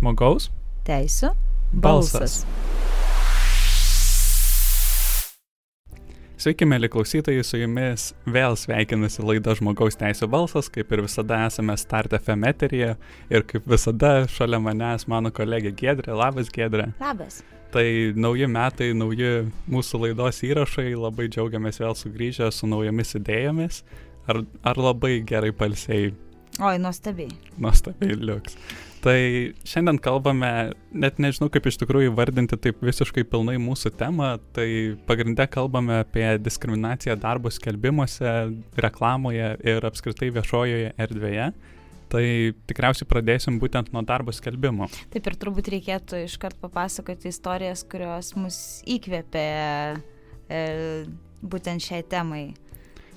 [0.00, 0.46] Žmogaus
[0.88, 1.28] teisų
[1.76, 2.38] balsas.
[6.40, 11.76] Sveiki, mėly klausytojai, su jumis vėl sveikinasi laida Žmogaus teisų balsas, kaip ir visada esame
[11.76, 12.94] Start FM eteryje
[13.28, 16.16] ir kaip visada šalia manęs mano kolegė Gedrė.
[16.16, 16.94] Labas, Gedrė.
[17.02, 17.42] Labas.
[17.76, 17.84] Tai
[18.16, 23.84] nauji metai, nauji mūsų laidos įrašai, labai džiaugiamės vėl sugrįžę su naujomis idėjomis.
[24.32, 26.14] Ar, ar labai gerai palsiai,
[26.60, 27.30] Oi, nuostabiai.
[27.56, 28.56] nuostabiai liuks.
[29.00, 29.16] Tai
[29.64, 30.50] šiandien kalbame,
[30.92, 34.66] net nežinau kaip iš tikrųjų vardinti taip visiškai pilnai mūsų temą, tai
[35.08, 38.34] pagrindė kalbame apie diskriminaciją darbo skelbimuose,
[38.76, 41.50] reklamoje ir apskritai viešojoje erdvėje.
[42.10, 42.24] Tai
[42.68, 44.90] tikriausiai pradėsim būtent nuo darbo skelbimo.
[45.14, 49.46] Taip ir turbūt reikėtų iškart papasakoti istorijas, kurios mus įkvėpė
[50.50, 50.64] e,
[51.40, 52.50] būtent šiai temai.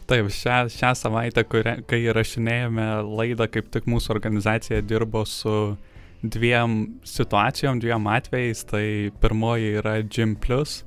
[0.08, 5.76] Taip, šią, šią savaitę, kuria, kai įrašinėjome laidą, kaip tik mūsų organizacija dirbo su
[6.24, 8.66] dviem situacijom, dviem atvejais.
[8.68, 8.86] Tai
[9.24, 10.82] pirmoji yra Gym Plus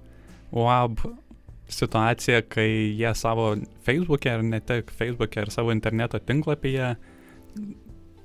[0.53, 1.01] UAB
[1.69, 3.55] situacija, kai jie savo
[3.87, 6.95] Facebook'e ir ne tik Facebook'e ir savo interneto tinklapyje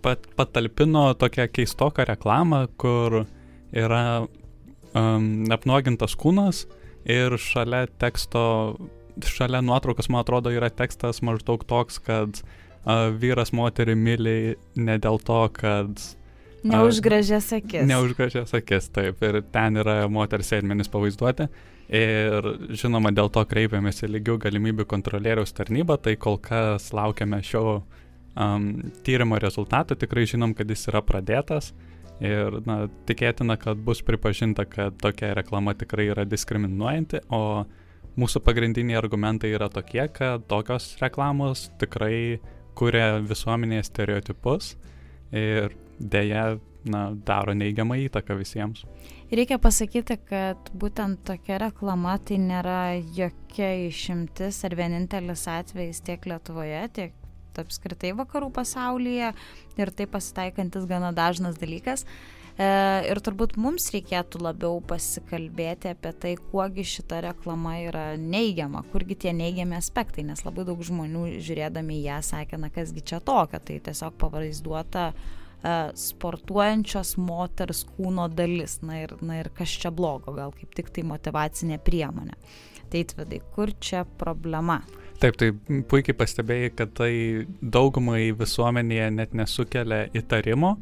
[0.01, 3.23] pat, patalpino tokią keistoką reklamą, kur
[3.71, 4.03] yra
[4.93, 6.65] um, apnuogintas kūnas
[7.09, 8.43] ir šalia teksto
[9.27, 14.39] šalia nuotraukos, man atrodo, yra tekstas maždaug toks, kad uh, vyras moterį myli
[14.75, 16.01] ne dėl to, kad
[16.61, 17.87] Neužgražės akis.
[17.89, 21.47] neužgražės akis, taip, ir ten yra moters sėdmenis pavaizduoti.
[21.91, 22.45] Ir
[22.77, 28.67] žinoma, dėl to kreipiamės į lygių galimybių kontrolieriaus tarnybą, tai kol kas laukiame šio um,
[29.03, 31.73] tyrimo rezultatų, tikrai žinom, kad jis yra pradėtas.
[32.21, 37.65] Ir na, tikėtina, kad bus pripažinta, kad tokia reklama tikrai yra diskriminuojanti, o
[38.19, 42.41] mūsų pagrindiniai argumentai yra tokie, kad tokios reklamos tikrai
[42.77, 44.75] kuria visuomenėje stereotipus
[45.35, 48.83] ir dėja na, daro neigiamą įtaką visiems.
[49.31, 56.83] Reikia pasakyti, kad būtent tokia reklama tai nėra jokia išimtis ar vienintelis atvejis tiek Lietuvoje,
[56.97, 57.15] tiek
[57.61, 59.31] apskritai vakarų pasaulyje
[59.79, 62.03] ir tai pasitaikantis gana dažnas dalykas.
[62.03, 69.17] E, ir turbūt mums reikėtų labiau pasikalbėti apie tai, kuogi šita reklama yra neigiama, kurgi
[69.23, 73.79] tie neigiami aspektai, nes labai daug žmonių žiūrėdami ją sakė, na kasgi čia tokia, tai
[73.83, 75.13] tiesiog pavaizduota e,
[76.03, 81.07] sportuojančios moters kūno dalis, na ir, na ir kas čia blogo, gal kaip tik tai
[81.07, 82.35] motivacinė priemonė.
[82.91, 84.81] Tai atvedai, kur čia problema?
[85.21, 85.53] Taip, tai
[85.87, 87.13] puikiai pastebėjai, kad tai
[87.61, 90.75] daugumai visuomenėje net nesukelia įtarimo.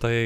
[0.00, 0.16] Tai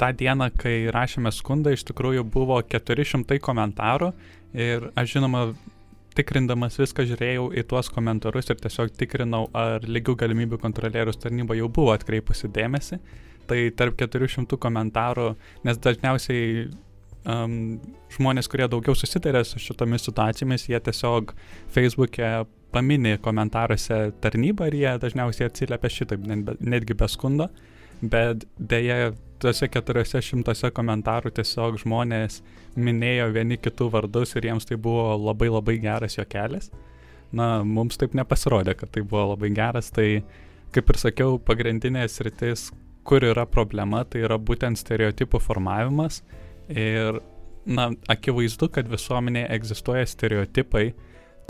[0.00, 4.10] tą dieną, kai rašėme skundą, iš tikrųjų buvo 400 komentarų
[4.56, 5.50] ir aš žinoma,
[6.16, 11.68] tikrindamas viską žiūrėjau į tuos komentarus ir tiesiog tikrinau, ar lygių galimybių kontrolierius tarnyba jau
[11.72, 13.00] buvo atkreipusi dėmesį.
[13.50, 15.32] Tai tarp 400 komentarų,
[15.66, 16.68] nes dažniausiai
[17.26, 17.80] um,
[18.14, 21.34] žmonės, kurie daugiau susitarė su šitomis situacijomis, jie tiesiog
[21.74, 26.30] Facebook'e pamini komentaruose tarnybą ir jie dažniausiai atsiliepia šitaip,
[26.60, 27.50] netgi be skundo.
[28.00, 32.40] Bet dėja, tuose 400 komentarų tiesiog žmonės
[32.76, 36.70] minėjo vieni kitų vardus ir jiems tai buvo labai labai geras jo kelias.
[37.32, 40.22] Na, mums taip nepasirodė, kad tai buvo labai geras, tai
[40.74, 42.70] kaip ir sakiau, pagrindinės rytis,
[43.06, 46.20] kur yra problema, tai yra būtent stereotipų formavimas
[46.68, 47.20] ir,
[47.66, 50.90] na, akivaizdu, kad visuomenėje egzistuoja stereotipai,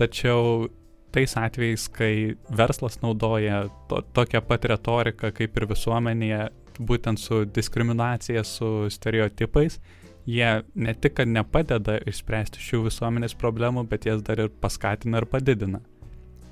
[0.00, 0.68] tačiau
[1.12, 2.12] tais atvejais, kai
[2.56, 6.44] verslas naudoja to, tokią pat retoriką kaip ir visuomenėje,
[6.80, 9.78] būtent su diskriminacija, su stereotipais,
[10.26, 15.28] jie ne tik, kad nepadeda išspręsti šių visuomenės problemų, bet jas dar ir paskatina ir
[15.30, 15.82] padidina.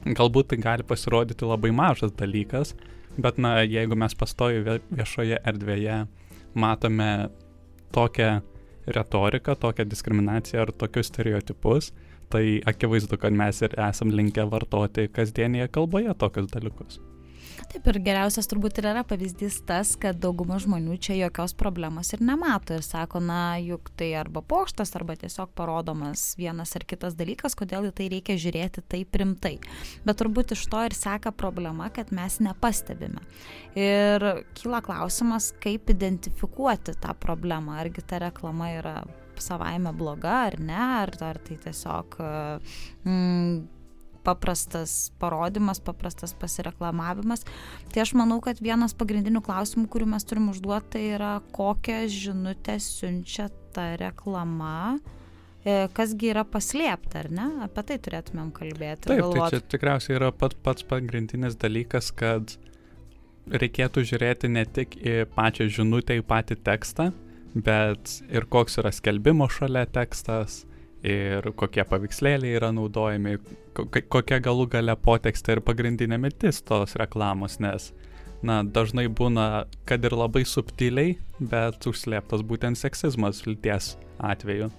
[0.06, 2.74] Galbūt tai gali pasirodyti labai mažas dalykas,
[3.18, 6.04] bet na, jeigu mes pastoju viešoje erdvėje
[6.58, 7.10] matome
[7.92, 8.38] tokią
[8.88, 11.92] retoriką, tokią diskriminaciją ar tokius stereotipus,
[12.32, 17.00] tai akivaizdu, kad mes ir esam linkę vartoti kasdienėje kalboje tokius dalykus.
[17.68, 22.22] Taip ir geriausias turbūt ir yra pavyzdys tas, kad dauguma žmonių čia jokios problemos ir
[22.24, 27.56] nemato ir sako, na, juk tai arba pokštas, arba tiesiog parodomas vienas ar kitas dalykas,
[27.58, 29.56] kodėl į tai reikia žiūrėti taip rimtai.
[30.06, 33.24] Bet turbūt iš to ir seka problema, kad mes nepastebime.
[33.78, 34.24] Ir
[34.58, 39.00] kyla klausimas, kaip identifikuoti tą problemą, argi ta reklama yra
[39.42, 42.16] savaime bloga ar ne, ar, ar tai tiesiog
[43.04, 43.77] mm,
[44.26, 47.44] paprastas parodimas, paprastas pasireklamavimas.
[47.92, 52.78] Tai aš manau, kad vienas pagrindinių klausimų, kurių mes turim užduoti, tai yra kokią žinutę
[52.82, 54.98] siunčia ta reklama,
[55.94, 57.48] kasgi yra paslėpta, ar ne?
[57.66, 59.10] Apie tai turėtumėm kalbėti.
[59.10, 59.38] Taip, galvot.
[59.50, 62.56] tai čia tikriausiai yra pat, pats pagrindinis dalykas, kad
[63.48, 67.10] reikėtų žiūrėti ne tik į pačią žinutę, į patį tekstą,
[67.54, 70.62] bet ir koks yra skelbimo šalia tekstas,
[71.06, 73.38] ir kokie paveikslėliai yra naudojami,
[74.10, 77.92] kokia galų gale potekstė ir pagrindinė mintis tos reklamos, nes,
[78.42, 84.72] na, dažnai būna, kad ir labai subtiliai, bet užslėptas būtent seksizmas lyties atveju.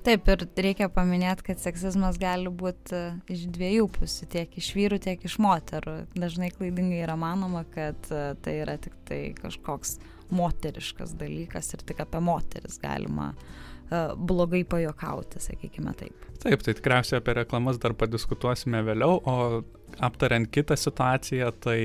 [0.00, 3.00] Taip, ir reikia paminėti, kad seksizmas gali būti e,
[3.34, 5.98] iš dviejų pusių, tiek iš vyrų, tiek iš moterų.
[6.16, 9.98] Dažnai klaidingai yra manoma, kad e, tai yra tik tai kažkoks
[10.32, 13.69] moteriškas dalykas ir tik apie moteris galima uh,
[14.16, 16.26] blogai pajokauti, sakykime taip.
[16.40, 19.62] Taip, tai tikriausiai apie reklamas dar padiskutuosime vėliau, o
[20.00, 21.78] aptariant kitą situaciją, tai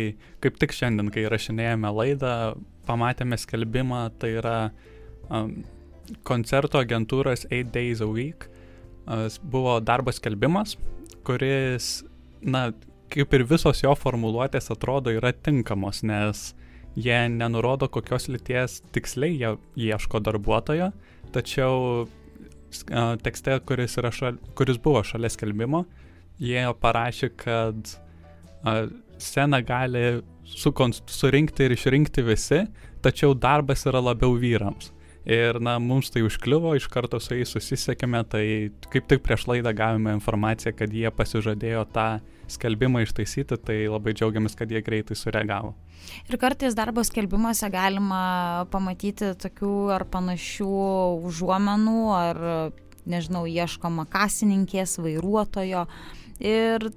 [0.44, 2.36] kaip tik šiandien, kai rašinėjame laidą,
[2.88, 4.58] pamatėme skelbimą, tai yra
[5.28, 5.58] um,
[6.28, 8.48] koncerto agentūros 8 Days a Week
[9.42, 10.78] buvo darbo skelbimas,
[11.26, 12.04] kuris,
[12.42, 12.72] na,
[13.14, 16.54] kaip ir visos jo formuluotės atrodo yra tinkamos, nes
[16.96, 19.52] jie nenurodo, kokios lyties tiksliai jie
[19.90, 20.92] ieško darbuotojo,
[21.36, 22.06] tačiau
[23.24, 25.86] tekste, kuris, šal, kuris buvo šalia skelbimo,
[26.42, 27.94] jie parašė, kad
[29.22, 30.06] sceną gali
[30.46, 32.66] surinkti ir išrinkti visi,
[33.06, 34.92] tačiau darbas yra labiau vyrams.
[35.26, 38.46] Ir, na, mums tai užkliuvo, iš karto su jais susisiekėme, tai
[38.94, 42.10] kaip tik prieš laidą gavome informaciją, kad jie pasižadėjo tą
[42.52, 45.74] skelbimą ištaisyti, tai labai džiaugiamės, kad jie greitai sureagavo.
[46.30, 50.74] Ir kartais darbo skelbimuose galima pamatyti tokių ar panašių
[51.30, 52.44] užuomenų, ar,
[53.10, 55.86] nežinau, ieškoma kasininkės, vairuotojo.
[56.44, 56.90] Ir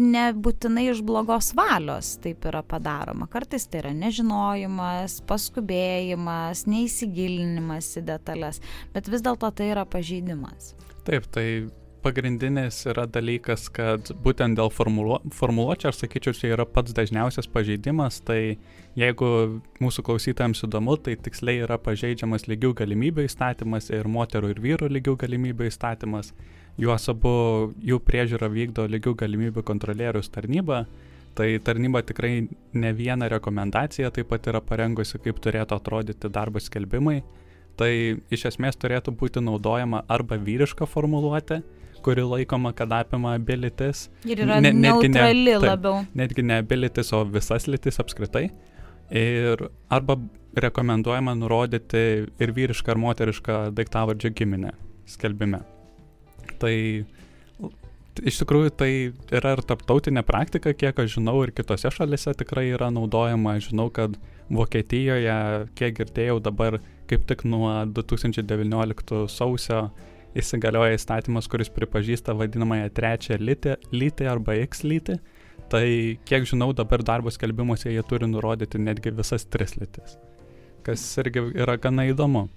[0.00, 3.28] nebūtinai iš blogos valios taip yra padaroma.
[3.30, 8.62] Kartais tai yra nežinojimas, paskubėjimas, neįsigilinimas į detalės,
[8.94, 10.74] bet vis dėlto tai yra pažeidimas.
[11.06, 11.46] Taip, tai
[12.02, 18.20] pagrindinis yra dalykas, kad būtent dėl formuluo, formuluočio, aš sakyčiau, čia yra pats dažniausias pažeidimas,
[18.26, 18.58] tai
[18.98, 24.90] jeigu mūsų klausytājams įdomu, tai tiksliai yra pažeidžiamas lygių galimybių įstatymas ir moterų ir vyrų
[24.96, 26.32] lygių galimybių įstatymas
[26.80, 27.32] juos abu
[27.84, 30.84] jų priežiūrą vykdo lygių galimybių kontrolierius tarnyba.
[31.34, 37.20] Tai tarnyba tikrai ne vieną rekomendaciją taip pat yra parengusi, kaip turėtų atrodyti darbo skelbimai.
[37.78, 37.90] Tai
[38.34, 41.60] iš esmės turėtų būti naudojama arba vyriška formuluotė,
[42.04, 44.08] kuri laikoma, kad apima abi lytis.
[44.28, 46.02] Ir yra ne, neutrali ne, taip, labiau.
[46.18, 48.48] Netgi ne abi lytis, o visas lytis apskritai.
[49.10, 50.16] Ir arba
[50.60, 52.04] rekomenduojama nurodyti
[52.42, 54.74] ir vyrišką, ir moterišką daiktavardžio giminę
[55.10, 55.62] skelbime.
[56.60, 56.74] Tai
[58.26, 58.90] iš tikrųjų tai
[59.32, 63.56] yra ir tarptautinė praktika, kiek aš žinau, ir kitose šalise tikrai yra naudojama.
[63.62, 64.16] Žinau, kad
[64.50, 66.80] Vokietijoje, kiek girdėjau, dabar
[67.10, 69.88] kaip tik nuo 2019 sausio
[70.38, 75.18] įsigalioja įstatymas, kuris pripažįsta vadinamąją trečią lytį, lytį arba X lytį.
[75.70, 75.84] Tai
[76.26, 80.16] kiek žinau, dabar darbo skelbimuose jie turi nurodyti netgi visas tris lytis,
[80.86, 82.48] kas irgi yra gana įdomu.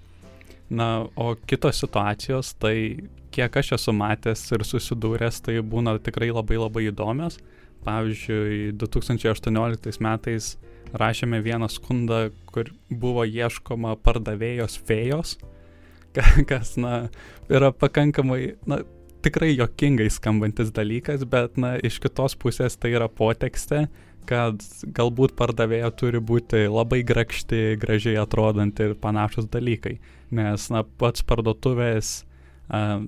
[0.74, 6.58] Na, o kitos situacijos, tai kiek aš esu matęs ir susidūręs, tai būna tikrai labai
[6.58, 7.38] labai įdomios.
[7.84, 10.54] Pavyzdžiui, 2018 metais
[10.96, 15.36] rašėme vieną skundą, kur buvo ieškoma pardavėjos fėjos,
[16.50, 17.06] kas, na,
[17.52, 18.82] yra pakankamai, na,
[19.24, 23.86] tikrai jokingai skambantis dalykas, bet, na, iš kitos pusės tai yra potekstė,
[24.28, 24.62] kad
[24.96, 29.98] galbūt pardavėja turi būti labai grakšti, gražiai atrodanti ir panašus dalykai,
[30.34, 33.04] nes na, pats parduotuvės uh,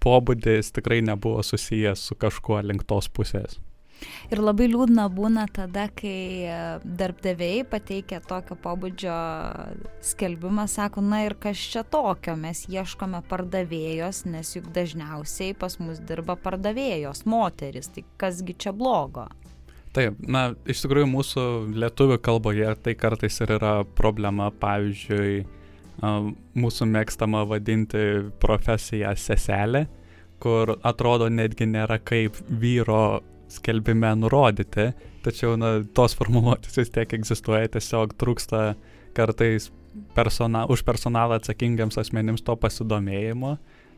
[0.00, 3.58] pobūdis tikrai nebuvo susijęs su kažkuo link tos pusės.
[4.30, 6.46] Ir labai liūdna būna tada, kai
[6.84, 9.16] darbdaviai pateikia tokio pobūdžio
[10.12, 16.00] skelbimą, sako, na ir kas čia tokio, mes ieškome pardavėjos, nes juk dažniausiai pas mus
[16.06, 19.28] dirba pardavėjos, moteris, tai kasgi čia blogo.
[19.90, 25.40] Taip, na, iš tikrųjų mūsų lietuvių kalboje tai kartais ir yra problema, pavyzdžiui,
[26.00, 28.04] mūsų mėgstama vadinti
[28.40, 29.88] profesiją seselė,
[30.40, 34.90] kur atrodo netgi nėra kaip vyro skelbime nurodyti,
[35.24, 38.74] tačiau na, tos formuluotės vis tiek egzistuoja, tiesiog trūksta
[39.16, 39.70] kartais
[40.14, 43.56] persona, už personalą atsakingiams asmenims to pasidomėjimo,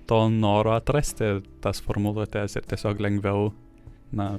[0.08, 3.50] to noro atrasti tas formuluotės ir tiesiog lengviau
[4.16, 4.34] na,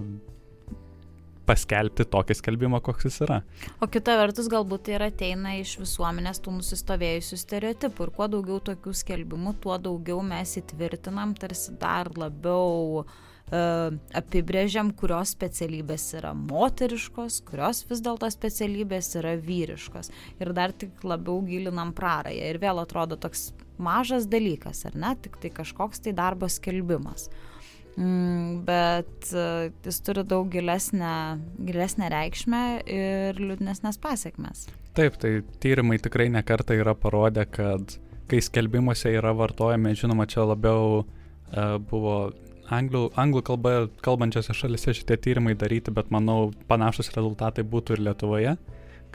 [1.43, 3.41] paskelbti tokį skelbimą, koks jis yra.
[3.84, 8.08] O kita vertus, galbūt tai ir ateina iš visuomenės tų nusistovėjusių stereotipų.
[8.08, 13.17] Ir kuo daugiau tokių skelbimų, tuo daugiau mes įtvirtinam, tarsi dar labiau uh,
[13.53, 20.12] apibrėžiam, kurios specialybės yra moteriškos, kurios vis dėlto specialybės yra vyriškos.
[20.41, 22.50] Ir dar tik labiau gilinam prarąją.
[22.50, 25.15] Ir vėl atrodo toks mažas dalykas, ar ne?
[25.22, 27.29] Tik tai kažkoks tai darbo skelbimas.
[27.93, 34.65] Mm, bet uh, jis turi daug gilesnę, gilesnę reikšmę ir liūdnesnės pasiekmes.
[34.98, 38.00] Taip, tai tyrimai tikrai nekartai yra parodę, kad
[38.31, 42.31] kai skelbimuose yra vartojami, žinoma, čia labiau uh, buvo
[42.74, 43.74] anglų, anglų kalba
[44.06, 48.56] kalbančiose šalise šitie tyrimai daryti, bet manau panašus rezultatai būtų ir Lietuvoje,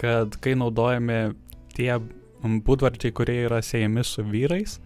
[0.01, 1.21] kad kai naudojami
[1.77, 1.93] tie
[2.43, 4.79] būdvardžiai, kurie yra siejami su vyrais,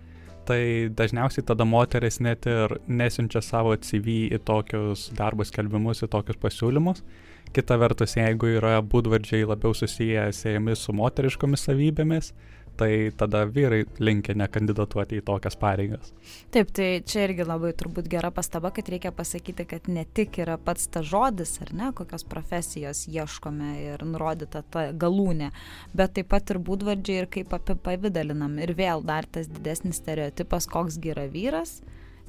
[0.48, 6.40] tai dažniausiai tada moteris net ir nesiunčia savo CV į tokius darbo skelbimus, į tokius
[6.42, 7.04] pasiūlymus.
[7.52, 12.32] Kita vertus, jeigu yra būdvardžiai labiau susiję siejami su moteriškomis savybėmis,
[12.76, 16.12] tai tada vyrai linkia nekandidatuoti į tokias pareigas.
[16.54, 20.58] Taip, tai čia irgi labai turbūt gera pastaba, kad reikia pasakyti, kad ne tik yra
[20.60, 25.52] pats ta žodis, ar ne, kokios profesijos ieškome ir nurodyta ta galūnė,
[25.96, 28.58] bet taip pat ir būdvardžiai ir kaip apipavydalinam.
[28.62, 31.80] Ir vėl dar tas didesnis stereotipas, koks yra vyras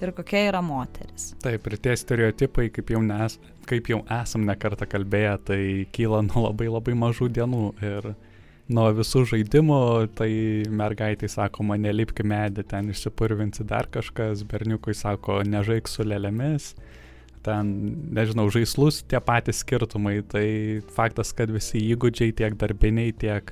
[0.01, 1.31] ir kokia yra moteris.
[1.43, 3.38] Taip, ir tie stereotipai, kaip jau, nes,
[3.69, 5.62] kaip jau esam nekartą kalbėję, tai
[5.95, 7.65] kyla nuo labai labai mažų dienų.
[7.83, 8.13] Ir
[8.72, 9.79] nuo visų žaidimų,
[10.17, 10.29] tai
[10.72, 16.74] mergaitai sako, mane lipki medį, ten išsipurvinsi dar kažkas, berniukui sako, nežaik su lėlėmis,
[17.43, 17.74] ten,
[18.15, 20.46] nežinau, žaislus tie patys skirtumai, tai
[20.96, 23.51] faktas, kad visi įgūdžiai tiek darbiniai, tiek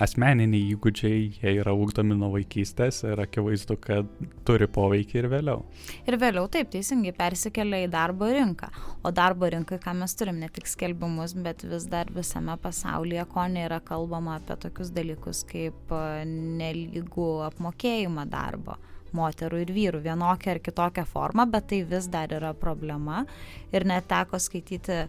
[0.00, 4.08] asmeniniai įgūdžiai, jie yra ūkdomi nuo vaikystės ir akivaizdu, kad
[4.48, 5.64] turi poveikį ir vėliau.
[6.08, 8.70] Ir vėliau taip teisingai persikelia į darbo rinką.
[9.04, 13.44] O darbo rinkai, ką mes turim, ne tik skelbimus, bet vis dar visame pasaulyje, ko
[13.52, 16.24] nėra kalbama apie tokius dalykus kaip e,
[16.62, 18.78] nelygų apmokėjimą darbo
[19.12, 23.26] moterų ir vyrų vienokią ar kitokią formą, bet tai vis dar yra problema.
[23.74, 25.02] Ir net teko skaityti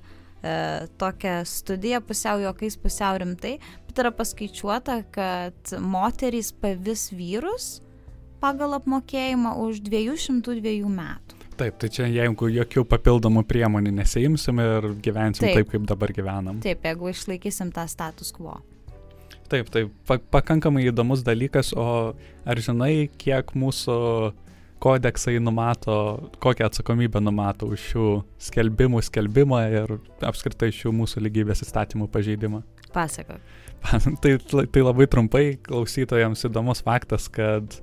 [0.44, 3.56] e, tokią studiją pusiau juokais, pusiau rimtai,
[3.88, 7.78] bet yra paskaičiuota, kad moterys pavis vyrus
[8.44, 11.40] pagal apmokėjimą už 202 metų.
[11.54, 16.60] Taip, tai čia jeigu jokių papildomų priemonių nesiimsim ir gyvensim taip, taip kaip dabar gyvenam.
[16.66, 18.58] Taip, jeigu išlaikysim tą status quo.
[19.52, 22.16] Taip, tai pa pakankamai įdomus dalykas, o
[22.50, 23.98] ar žinai, kiek mūsų
[24.84, 25.96] kodeksai numato,
[26.44, 28.08] kokią atsakomybę numato už šių
[28.50, 29.96] skelbimų skelbimą ir
[30.28, 32.64] apskritai šių mūsų lygybės įstatymų pažeidimą.
[32.94, 33.40] Pasakok.
[34.24, 37.80] tai, tai labai trumpai klausytojams įdomus faktas, kad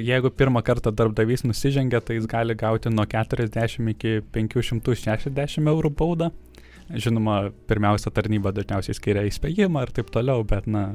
[0.00, 6.32] jeigu pirmą kartą darbdavys nusižengia, tai jis gali gauti nuo 40 iki 560 eurų baudą.
[6.92, 10.90] Žinoma, pirmiausia tarnyba dažniausiai skiria įspėjimą ir taip toliau, bet, na,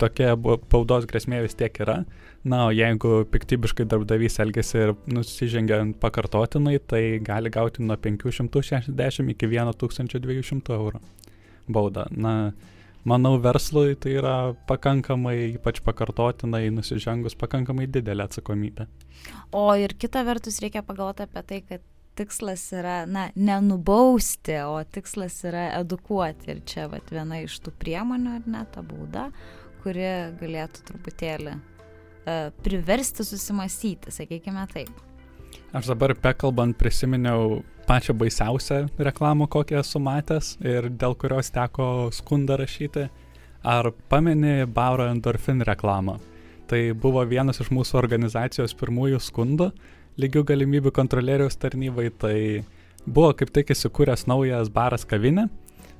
[0.00, 2.02] tokia baudos grėsmė vis tiek yra.
[2.48, 9.50] Na, o jeigu piktybiškai darbdavys elgesi ir nusižengia pakartotinai, tai gali gauti nuo 560 iki
[9.50, 11.02] 1200 eurų
[11.68, 12.06] baudą.
[12.14, 12.52] Na,
[13.08, 14.36] manau, verslui tai yra
[14.70, 18.88] pakankamai, ypač pakartotinai nusižengus, pakankamai didelė atsakomybė.
[19.52, 21.84] O ir kita vertus reikia pagalvoti apie tai, kad
[22.18, 26.52] tikslas yra, na, nenubausti, o tikslas yra edukuoti.
[26.54, 29.28] Ir čia vat, viena iš tų priemonių, ar ne, ta bauda,
[29.82, 30.06] kuri
[30.40, 34.92] galėtų truputėlį uh, priversti susimastyti, sakykime taip.
[35.76, 42.56] Aš dabar bekalbant prisiminiau pačią baisiausią reklamą, kokią esu matęs ir dėl kurios teko skundą
[42.60, 43.08] rašyti.
[43.68, 46.18] Ar pameni Bauro endorfin reklamą?
[46.68, 49.70] Tai buvo vienas iš mūsų organizacijos pirmųjų skundų
[50.20, 52.10] lygių galimybių kontrolieriaus tarnybai.
[52.12, 52.36] Tai
[53.06, 55.48] buvo kaip tik įsikūręs naujas baras kavinė,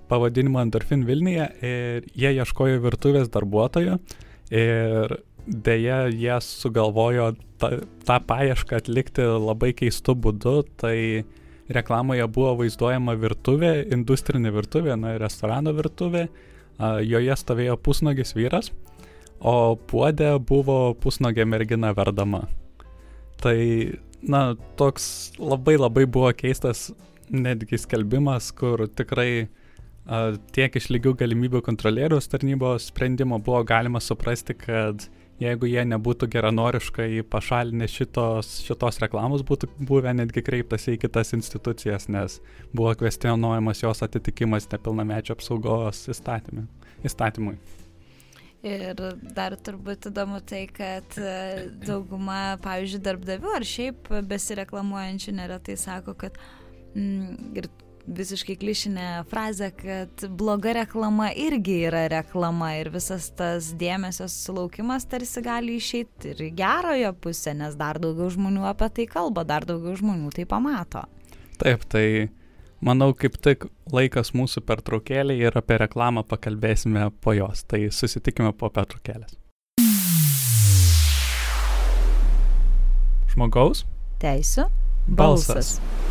[0.08, 3.98] pavadinimu Endorfin Vilniuje ir jie ieškojo virtuvės darbuotojo
[4.54, 7.70] ir dėja jie sugalvojo tą,
[8.04, 11.24] tą paiešką atlikti labai keistu būdu, tai
[11.72, 16.26] reklamoje buvo vaizduojama virtuvė, industrinė virtuvė, na, restorano virtuvė,
[17.04, 18.70] joje stovėjo pusnogis vyras,
[19.40, 22.46] o puodė buvo pusnogė mergina verdama.
[23.42, 23.58] Tai,
[24.22, 24.42] na,
[24.80, 26.88] toks labai labai buvo keistas
[27.28, 29.48] netgi skelbimas, kur tikrai
[30.56, 35.04] tiek iš lygių galimybių kontrolieriaus tarnybos sprendimo buvo galima suprasti, kad
[35.38, 42.08] jeigu jie nebūtų geranoriškai pašalinę šitos, šitos reklamos, būtų buvę netgi kreiptasi į kitas institucijas,
[42.10, 42.38] nes
[42.72, 46.66] buvo kvestionuojamas jos atitikimas nepilnamečio apsaugos įstatymui.
[47.06, 47.58] įstatymui.
[48.66, 48.98] Ir
[49.36, 56.40] dar turbūt įdomu tai, kad e, dauguma, pavyzdžiui, darbdavių ar šiaip besireklamuojančių neretai sako, kad
[56.96, 57.68] mm, ir
[58.08, 65.42] visiškai klišinė frazė, kad bloga reklama irgi yra reklama ir visas tas dėmesio sulaukimas tarsi
[65.44, 69.96] gali išeiti ir į gerąją pusę, nes dar daugiau žmonių apie tai kalba, dar daugiau
[69.98, 71.04] žmonių tai pamato.
[71.58, 72.30] Taip, tai
[72.84, 78.70] manau kaip tik laikas mūsų pertraukėlė ir apie reklamą pakalbėsime po jos, tai susitikime po
[78.72, 79.36] pertraukėlės.
[83.34, 83.84] Žmogaus
[84.18, 84.64] Teisų
[85.06, 85.76] balsas.
[85.78, 86.07] balsas.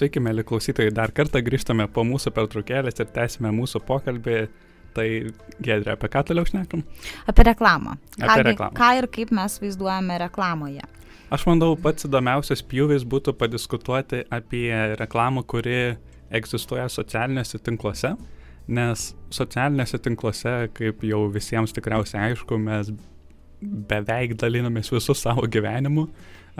[0.00, 4.36] Sveiki, mėly klausytojai, dar kartą grįžtame po mūsų pertraukėlės ir tęsime mūsų pokalbį.
[4.96, 5.04] Tai
[5.62, 6.80] Gedrė, apie ką toliau šnekam?
[7.30, 7.92] Apie reklamą.
[8.16, 8.74] Apie Ką, gi- reklamą.
[8.74, 10.86] ką ir kaip mes vaizduojame reklamoje.
[11.30, 15.76] Aš manau, pats įdomiausias pjūvis būtų padiskutuoti apie reklamą, kuri
[16.32, 18.16] egzistuoja socialiniuose tinkluose,
[18.66, 22.90] nes socialiniuose tinkluose, kaip jau visiems tikriausiai aišku, mes
[23.60, 26.08] beveik dalinamės visų savo gyvenimu,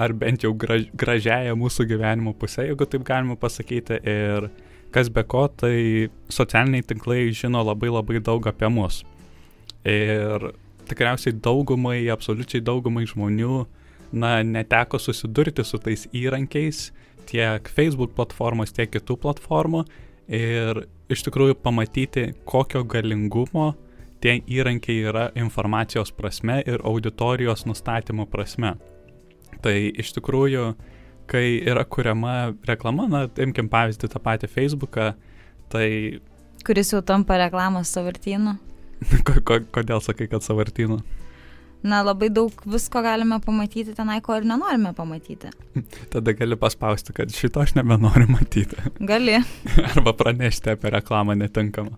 [0.00, 4.00] ar bent jau graž, gražiaja mūsų gyvenimo pusė, jeigu taip galima pasakyti.
[4.08, 4.48] Ir
[4.94, 9.02] kas be ko, tai socialiniai tinklai žino labai labai daug apie mus.
[9.86, 10.50] Ir
[10.90, 13.60] tikriausiai daugumai, absoliučiai daugumai žmonių,
[14.12, 16.88] na, neteko susidurti su tais įrankiais
[17.30, 19.84] tiek Facebook platformos, tiek kitų platformų
[20.34, 23.72] ir iš tikrųjų pamatyti, kokio galingumo
[24.20, 28.74] tie įrankiai yra informacijos prasme ir auditorijos nustatymo prasme.
[29.64, 30.70] Tai iš tikrųjų,
[31.30, 35.12] kai yra kuriama reklama, na, imkim pavyzdį tą patį Facebooką,
[35.70, 35.86] tai
[36.66, 38.58] Kuris jau tampa reklamos savartynu.
[39.26, 41.00] ko, ko, kodėl sakai, kad savartynų?
[41.80, 45.48] Na, labai daug visko galime pamatyti tenai, ko ir nenorime pamatyti.
[46.12, 48.76] Tada gali paspausti, kad šito aš nebenoriu matyti.
[49.00, 49.38] Gali.
[49.94, 51.96] Arba pranešti apie reklamą netinkamą.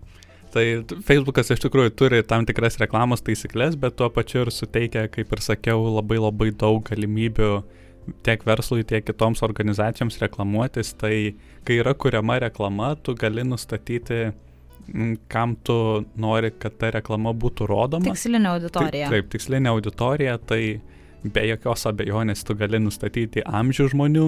[0.53, 0.63] Tai
[1.07, 5.41] Facebookas iš tikrųjų turi tam tikras reklamos taisyklės, bet tuo pačiu ir suteikia, kaip ir
[5.41, 7.49] sakiau, labai labai daug galimybių
[8.25, 10.93] tiek verslui, tiek kitoms organizacijoms reklamuotis.
[10.99, 11.13] Tai
[11.65, 14.27] kai yra kuriama reklama, tu gali nustatyti,
[15.31, 15.77] kam tu
[16.19, 18.11] nori, kad ta reklama būtų rodoma.
[18.11, 19.07] Tikslinė auditorija.
[19.07, 20.61] Taip, taip, tikslinė auditorija, tai
[21.23, 24.27] be jokios abejonės tu gali nustatyti amžių žmonių,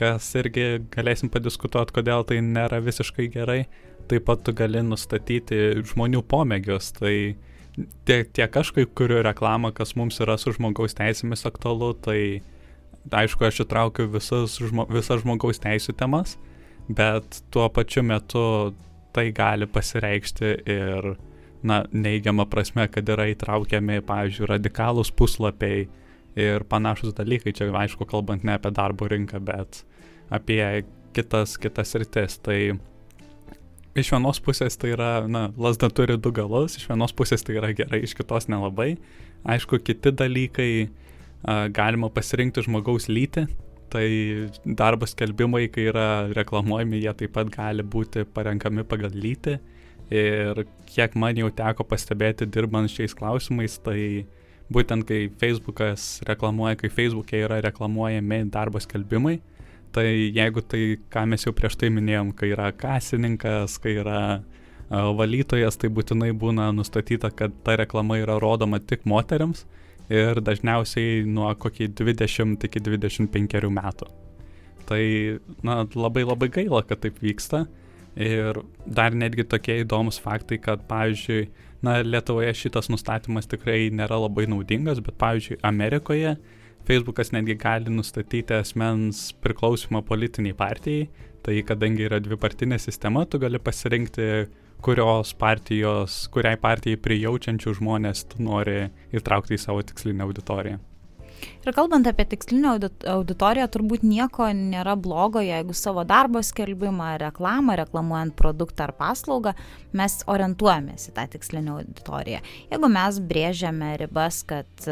[0.00, 3.60] kas irgi galėsim padiskutuoti, kodėl tai nėra visiškai gerai.
[4.10, 7.14] Taip pat tu gali nustatyti žmonių pomėgius, tai
[8.08, 12.20] tiek, tiek aš kai kuriu reklamą, kas mums yra su žmogaus teisėmis aktualu, tai
[13.06, 16.36] aišku, aš įtraukiu visas, žmo, visas žmogaus teisų temas,
[16.90, 18.44] bet tuo pačiu metu
[19.14, 21.14] tai gali pasireikšti ir
[21.62, 25.86] na, neigiama prasme, kad yra įtraukiami, pavyzdžiui, radikalūs puslapiai
[26.40, 29.82] ir panašus dalykai, čia aišku, kalbant ne apie darbo rinką, bet
[30.30, 30.62] apie
[31.16, 32.38] kitas, kitas rytis.
[32.44, 32.58] Tai
[33.98, 37.72] iš vienos pusės tai yra, na, lasda turi du galus, iš vienos pusės tai yra
[37.76, 38.94] gerai, iš kitos nelabai.
[39.48, 43.46] Aišku, kiti dalykai a, galima pasirinkti žmogaus lytį,
[43.90, 44.06] tai
[44.64, 49.58] darbo skelbimai, kai yra reklamuojami, jie taip pat gali būti parenkami pagal lytį.
[50.10, 54.26] Ir kiek man jau teko pastebėti dirbant šiais klausimais, tai
[54.70, 59.38] būtent kai Facebookas reklamuoja, kai Facebook'e yra reklamuojami darbo skelbimai,
[59.94, 64.20] tai jeigu tai, ką mes jau prieš tai minėjom, kai yra kasininkas, kai yra
[64.90, 69.64] valytojas, tai būtinai būna nustatyta, kad ta reklama yra rodoma tik moteriams
[70.10, 74.10] ir dažniausiai nuo kokį 20 iki 25 metų.
[74.90, 75.02] Tai,
[75.62, 77.68] na, labai labai gaila, kad taip vyksta.
[78.18, 78.56] Ir
[78.90, 81.44] dar netgi tokie įdomus faktai, kad, pavyzdžiui,
[81.86, 86.34] na, Lietuvoje šitas nustatymas tikrai nėra labai naudingas, bet, pavyzdžiui, Amerikoje
[86.88, 91.08] Facebookas netgi gali nustatyti asmens priklausimą politiniai partijai,
[91.44, 94.30] tai kadangi yra dvipartinė sistema, tu gali pasirinkti,
[94.80, 100.80] kurios partijos, kuriai partijai prijaučiančių žmonės tu nori įtraukti į savo tikslinę auditoriją.
[101.64, 107.76] Ir kalbant apie tikslinę audit- auditoriją, turbūt nieko nėra blogo, jeigu savo darbo skelbimą, reklamą,
[107.80, 109.54] reklamuojant produktą ar paslaugą,
[109.96, 112.40] mes orientuojamės į tą tikslinę auditoriją.
[112.72, 114.88] Jeigu mes brėžiame ribas, kad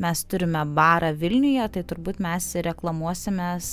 [0.00, 3.72] mes turime barą Vilniuje, tai turbūt mes reklamuosimės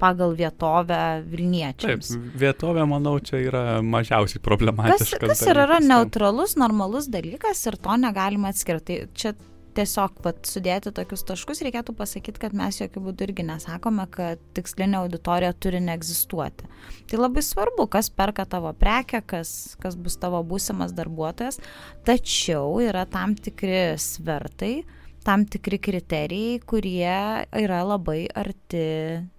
[0.00, 2.14] pagal vietovę Taip, Vilniečiams.
[2.40, 5.28] vietovė, manau, čia yra mažiausiai Kas, problematiškas.
[5.28, 5.88] kas ir yra taip.
[5.90, 9.02] neutralus, normalus dalykas ir to negalima atskirti.
[9.12, 9.34] Čia
[9.76, 15.02] tiesiog vat, sudėti tokius taškus reikėtų pasakyti, kad mes jokių būdų irgi nesakome, kad tikslinė
[15.04, 16.66] auditorija turi neegzistuoti.
[17.10, 21.60] Tai labai svarbu, kas perka tavo prekę, kas, kas bus tavo būsimas darbuotojas,
[22.08, 24.80] tačiau yra tam tikri svertai,
[25.26, 27.16] tam tikri kriterijai, kurie
[27.60, 28.84] yra labai arti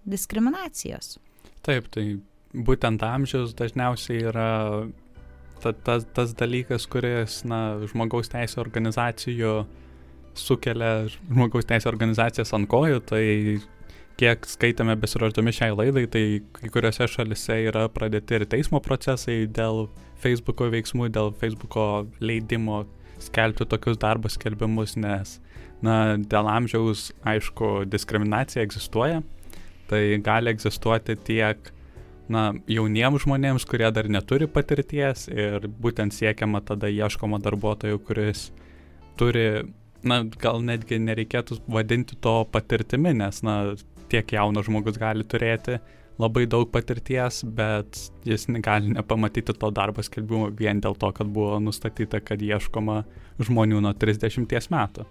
[0.07, 1.17] diskriminacijos.
[1.65, 2.05] Taip, tai
[2.53, 4.49] būtent amžius dažniausiai yra
[5.61, 9.53] ta, tas, tas dalykas, kuris, na, žmogaus teisų organizacijų
[10.37, 13.23] sukelia žmogaus teisų organizacijas ant kojų, tai
[14.19, 16.23] kiek skaitėme besiruošdami šiai laidai, tai
[16.55, 19.87] kai kuriuose šalise yra pradėti ir teismo procesai dėl
[20.21, 22.83] Facebooko veiksmų, dėl Facebooko leidimo
[23.21, 25.39] skelbti tokius darbo skelbimus, nes,
[25.85, 29.21] na, dėl amžiaus, aišku, diskriminacija egzistuoja,
[29.89, 31.71] tai gali egzistuoti tiek
[32.31, 38.49] na, jauniems žmonėms, kurie dar neturi patirties ir būtent siekiama tada ieškoma darbuotojų, kuris
[39.19, 39.65] turi,
[40.07, 43.57] na, gal netgi nereikėtų vadinti to patirtimi, nes, na,
[44.11, 45.79] tiek jaunas žmogus gali turėti
[46.21, 51.59] labai daug patirties, bet jis gali nepamatyti to darbo skelbimo vien dėl to, kad buvo
[51.63, 53.01] nustatyta, kad ieškoma
[53.41, 55.05] žmonių nuo 30 metų.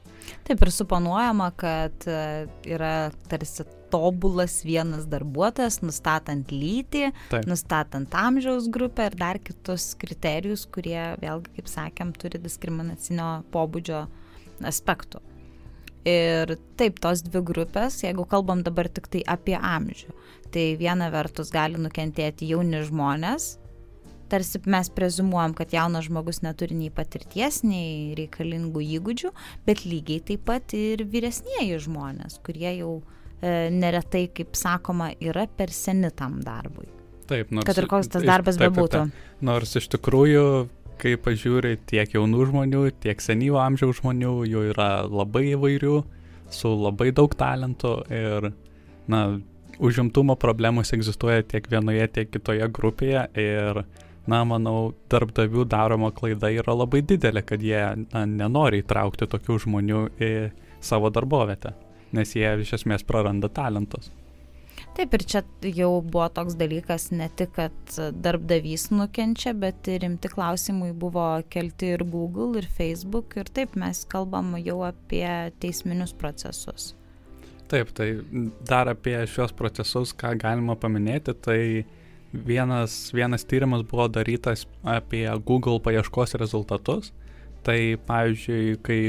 [0.47, 7.49] Taip ir suponuojama, kad e, yra tarsi tobulas vienas darbuotojas, nustatant lytį, Taip.
[7.51, 14.05] nustatant amžiaus grupę ir dar kitus kriterijus, kurie vėlgi, kaip sakėm, turi diskriminacinio pobūdžio
[14.71, 15.25] aspektų.
[16.09, 20.15] Ir taip, tos dvi grupės, jeigu kalbam dabar tik tai apie amžių,
[20.55, 23.59] tai viena vertus gali nukentėti jauni žmonės,
[24.31, 29.33] tarsi mes prezumuojam, kad jaunas žmogus neturi nei patirties, nei reikalingų įgūdžių,
[29.67, 32.95] bet lygiai taip pat ir vyresnieji žmonės, kurie jau
[33.43, 36.89] e, neretai, kaip sakoma, yra per seni tam darbui.
[37.31, 37.67] Taip, nors.
[37.69, 39.05] Kad ir koks tas darbas bebūtų.
[39.47, 40.47] Nors iš tikrųjų
[41.01, 45.97] kai pažiūri tiek jaunų žmonių, tiek senyvo amžiaus žmonių, jų yra labai įvairių,
[46.53, 48.51] su labai daug talentų ir,
[49.11, 49.23] na,
[49.81, 53.83] užimtumo problemos egzistuoja tiek vienoje, tiek kitoje grupėje ir,
[54.31, 60.07] na, manau, darbdavių daroma klaida yra labai didelė, kad jie na, nenori įtraukti tokių žmonių
[60.21, 60.33] į
[60.85, 61.75] savo darbovietę,
[62.17, 64.13] nes jie iš esmės praranda talentus.
[64.99, 70.29] Taip ir čia jau buvo toks dalykas ne tik, kad darbdavys nukenčia, bet ir rimti
[70.33, 76.91] klausimai buvo kelti ir Google, ir Facebook, ir taip mes kalbam jau apie teisminius procesus.
[77.71, 78.09] Taip, tai
[78.67, 81.61] dar apie šios procesus, ką galima paminėti, tai
[82.33, 87.13] vienas, vienas tyrimas buvo darytas apie Google paieškos rezultatus.
[87.63, 89.01] Tai pavyzdžiui, kai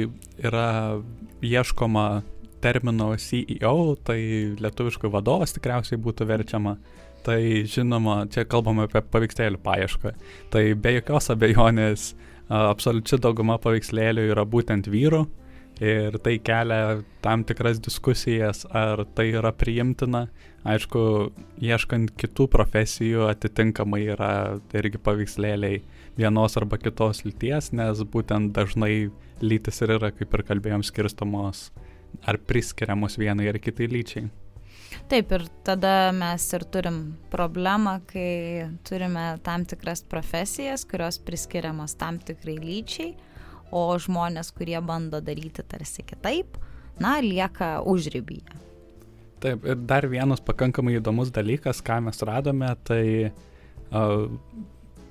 [0.44, 1.02] yra
[1.42, 2.22] ieškoma
[2.64, 4.20] termino CEO, tai
[4.62, 6.78] lietuviškai vadovas tikriausiai būtų verčiama.
[7.26, 7.38] Tai
[7.70, 10.14] žinoma, čia kalbame apie paveikslėlių paiešką.
[10.54, 12.08] Tai be jokios abejonės
[12.52, 15.26] absoliučiai dauguma paveikslėlių yra būtent vyrų
[15.82, 20.28] ir tai kelia tam tikras diskusijas, ar tai yra priimtina.
[20.62, 21.02] Aišku,
[21.58, 24.34] ieškant kitų profesijų atitinkamai yra
[24.78, 25.82] irgi paveikslėliai
[26.20, 29.10] vienos arba kitos lyties, nes būtent dažnai
[29.42, 31.72] lytis ir yra, kaip ir kalbėjom, skirstomos
[32.26, 34.30] ar priskiriamos vienai ar kitai lyčiai.
[35.12, 36.98] Taip, ir tada mes ir turim
[37.32, 43.14] problemą, kai turime tam tikras profesijas, kurios priskiriamos tam tikrai lyčiai,
[43.72, 46.60] o žmonės, kurie bando daryti tarsi kitaip,
[47.00, 48.60] na, lieka užrybyje.
[49.42, 54.28] Taip, ir dar vienas pakankamai įdomus dalykas, ką mes radome, tai uh,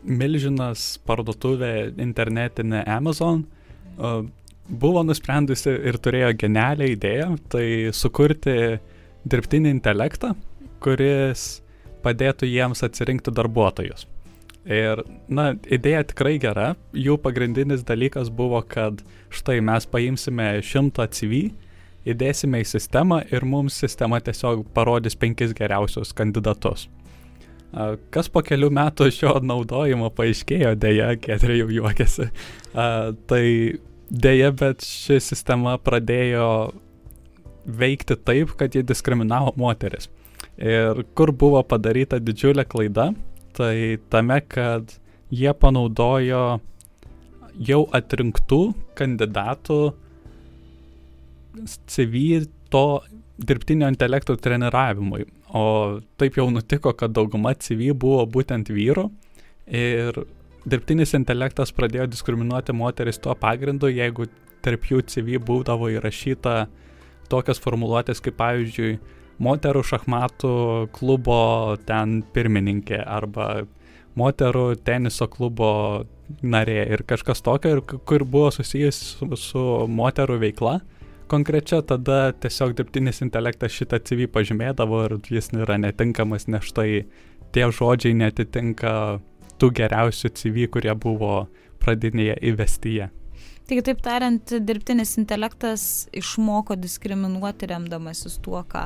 [0.04, 4.22] milžinas parduotuvė internetinė Amazon uh,
[4.70, 8.54] buvo nusprendusi ir turėjo genialią idėją, tai sukurti
[9.28, 10.34] dirbtinį intelektą,
[10.82, 11.60] kuris
[12.04, 14.06] padėtų jiems atsirinkti darbuotojus.
[14.70, 15.00] Ir,
[15.32, 19.00] na, idėja tikrai gera, jų pagrindinis dalykas buvo, kad
[19.32, 21.48] štai mes paimsime šimtą CV,
[22.08, 26.88] įdėsime į sistemą ir mums sistema tiesiog parodys penkis geriausius kandidatus.
[28.10, 32.26] Kas po kelių metų šio naudojimo paaiškėjo, dėja, Ketrė jau juokėsi,
[33.30, 33.44] tai
[34.10, 36.72] Deja, bet ši sistema pradėjo
[37.70, 40.08] veikti taip, kad jie diskriminavo moteris.
[40.58, 43.10] Ir kur buvo padaryta didžiulė klaida,
[43.54, 44.96] tai tame, kad
[45.30, 46.42] jie panaudojo
[47.70, 48.60] jau atrinktų
[48.98, 49.78] kandidatų
[51.86, 52.84] CV to
[53.38, 55.24] dirbtinio intelekto treniravimui.
[55.54, 55.64] O
[56.18, 59.06] taip jau nutiko, kad dauguma CV buvo būtent vyrų
[59.70, 60.22] ir
[60.68, 64.28] dirbtinis intelektas pradėjo diskriminuoti moteris tuo pagrindu, jeigu
[64.64, 66.54] tarp jų CV būdavo įrašyta
[67.30, 68.98] tokias formuluotės kaip pavyzdžiui
[69.40, 70.54] moterų šachmatų
[70.92, 71.42] klubo
[71.88, 73.64] ten pirmininkė arba
[74.18, 75.70] moterų teniso klubo
[76.42, 80.80] narė ir kažkas tokio, ir kur buvo susijęs su, su moterų veikla.
[81.30, 87.04] Konkrečia, tada tiesiog dirbtinis intelektas šitą CV pažymėdavo ir jis yra netinkamas, nes štai
[87.54, 88.92] tie žodžiai netitinka
[89.60, 91.44] tų geriausių CV, kurie buvo
[91.80, 93.10] pradinėje įvestyje.
[93.70, 95.82] Tai kitaip tariant, dirbtinis intelektas
[96.16, 98.84] išmoko diskriminuoti remdamasis tuo, ką,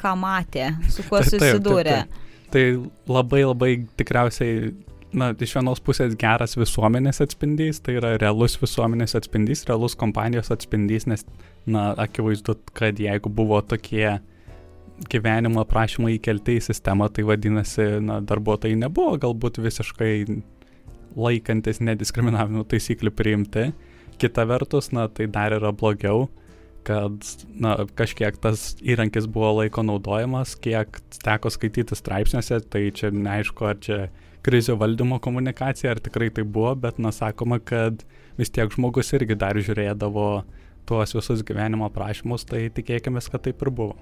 [0.00, 2.02] ką matė, su kuo susidūrė.
[2.02, 2.52] Taip, taip, taip.
[2.52, 2.64] Tai
[3.10, 4.68] labai labai tikriausiai,
[5.16, 11.08] na, iš vienos pusės geras visuomenės atspindys, tai yra realus visuomenės atspindys, realus kompanijos atspindys,
[11.08, 11.24] nes,
[11.64, 14.18] na, akivaizdu, kad jeigu buvo tokie
[15.12, 20.12] gyvenimo aprašymai įkelti į sistemą, tai vadinasi, na, darbuotojai nebuvo galbūt visiškai
[21.16, 23.70] laikantis nediskriminavimo taisyklių priimti.
[24.20, 26.26] Kita vertus, na, tai dar yra blogiau,
[26.86, 27.28] kad,
[27.60, 33.80] na, kažkiek tas įrankis buvo laiko naudojamas, kiek teko skaityti straipsniuose, tai čia neaišku, ar
[33.82, 34.00] čia
[34.46, 38.06] krizių valdymo komunikacija, ar tikrai tai buvo, bet, na, sakoma, kad
[38.38, 40.28] vis tiek žmogus irgi dar žiūrėdavo
[40.86, 43.96] tuos visus gyvenimo aprašymus, tai tikėkime, kad taip ir buvo.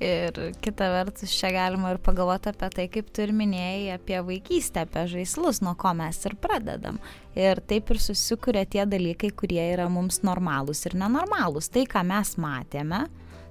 [0.00, 4.86] Ir kita vertus, čia galima ir pagalvoti apie tai, kaip tu ir minėjai apie vaikystę,
[4.86, 6.96] apie žaislus, nuo ko mes ir pradedam.
[7.36, 11.68] Ir taip ir susikuria tie dalykai, kurie yra mums normalūs ir nenormalūs.
[11.74, 13.02] Tai, ką mes matėme,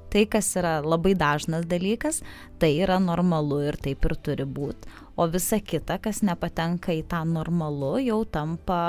[0.10, 2.24] tai, kas yra labai dažnas dalykas,
[2.58, 4.90] tai yra normalu ir taip ir turi būti.
[5.22, 8.82] O visa kita, kas nepatenka į tą normalu, jau tampa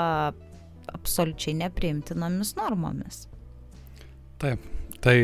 [0.89, 3.27] absoliučiai nepriimtinomis normomis.
[4.41, 4.65] Taip,
[5.05, 5.17] tai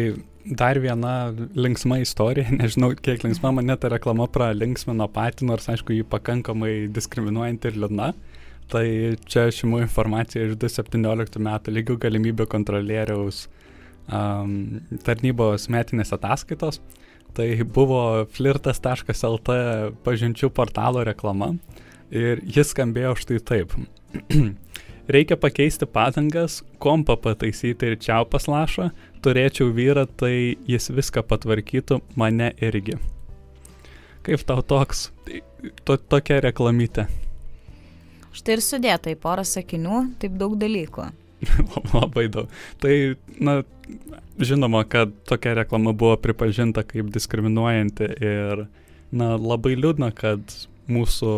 [0.55, 6.07] dar viena linksma istorija, nežinau, kiek linksma mane ta reklama pralinksmino patį, nors aišku, jį
[6.11, 8.11] pakankamai diskriminuojant ir liūdna.
[8.67, 8.83] Tai
[9.31, 13.45] čia šimu informacija iš 2017 metų lygių galimybių kontrolieriaus
[14.11, 16.81] um, tarnybos metinės ataskaitos.
[17.37, 18.01] Tai buvo
[18.33, 19.55] flirtas.lt
[20.03, 21.53] pažinčių portalo reklama
[22.11, 23.75] ir jis skambėjo štai taip.
[25.07, 28.89] Reikia pakeisti padangas, kompą pataisyti ir čiaupas lašą,
[29.23, 32.97] turėčiau vyrą, tai jis viską patvarkytų, mane irgi.
[34.27, 35.05] Kaip tau toks,
[35.87, 37.07] to, tokia reklamytė?
[38.35, 41.07] Štai ir sudėta į porą sakinių, taip daug dalykų.
[41.95, 42.51] Labai daug.
[42.83, 42.93] Tai,
[43.39, 43.61] na,
[44.43, 48.67] žinoma, kad tokia reklama buvo pripažinta kaip diskriminuojanti ir,
[49.15, 50.43] na, labai liūdna, kad
[50.91, 51.33] mūsų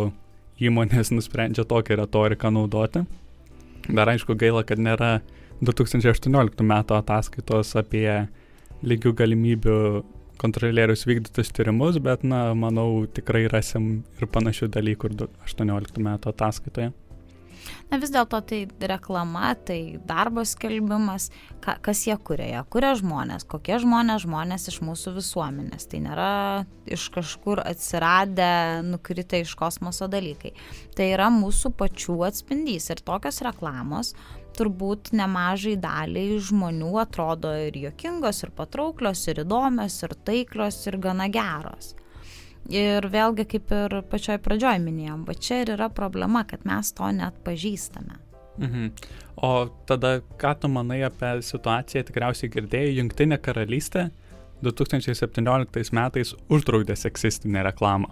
[0.59, 3.05] įmonės nusprendžia tokią retoriką naudoti.
[3.89, 5.19] Dar aišku gaila, kad nėra
[5.65, 8.07] 2018 metų ataskaitos apie
[8.85, 9.79] lygių galimybių
[10.39, 13.89] kontrolierius vykdytus tyrimus, bet, na, manau, tikrai rasim
[14.21, 16.93] ir panašių dalykų ir 2018 metų ataskaitoje.
[17.89, 21.29] Na vis dėlto tai reklama, tai darbo skelbimas,
[21.63, 25.87] ka, kas jie kuria, jie kuria žmonės, kokie žmonės, žmonės iš mūsų visuomenės.
[25.89, 26.33] Tai nėra
[26.89, 28.51] iš kažkur atsiradę,
[28.87, 30.53] nukritę iš kosmoso dalykai.
[30.97, 34.13] Tai yra mūsų pačių atspindys ir tokios reklamos
[34.59, 41.29] turbūt nemažai daliai žmonių atrodo ir jokingos, ir patrauklios, ir įdomios, ir taiklios, ir gana
[41.31, 41.93] geros.
[42.69, 47.07] Ir vėlgi, kaip ir pačioj pradžioj minėjom, va čia ir yra problema, kad mes to
[47.15, 48.19] net pažįstame.
[48.59, 48.91] Mhm.
[49.41, 54.09] O tada, ką tu manai apie situaciją, tikriausiai girdėjai, Junktinė karalystė
[54.61, 58.11] 2017 metais uždraudė seksistinę reklamą.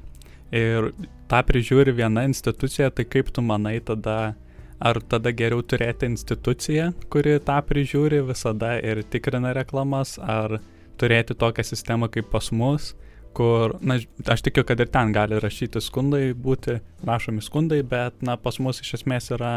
[0.55, 0.93] Ir
[1.27, 4.37] tą prižiūri viena institucija, tai kaip tu manai tada,
[4.79, 10.61] ar tada geriau turėti instituciją, kuri tą prižiūri visada ir tikrina reklamas, ar
[10.97, 12.93] turėti tokią sistemą kaip pas mus,
[13.37, 18.37] kur, na, aš tikiu, kad ir ten gali rašyti skundai, būti rašomi skundai, bet, na,
[18.41, 19.51] pas mus iš esmės yra,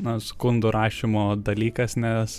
[0.00, 2.38] na, skundų rašymo dalykas, nes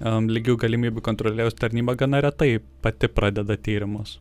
[0.00, 4.18] um, lygių galimybių kontrolieriaus tarnyba gana retai pati pradeda tyrimus.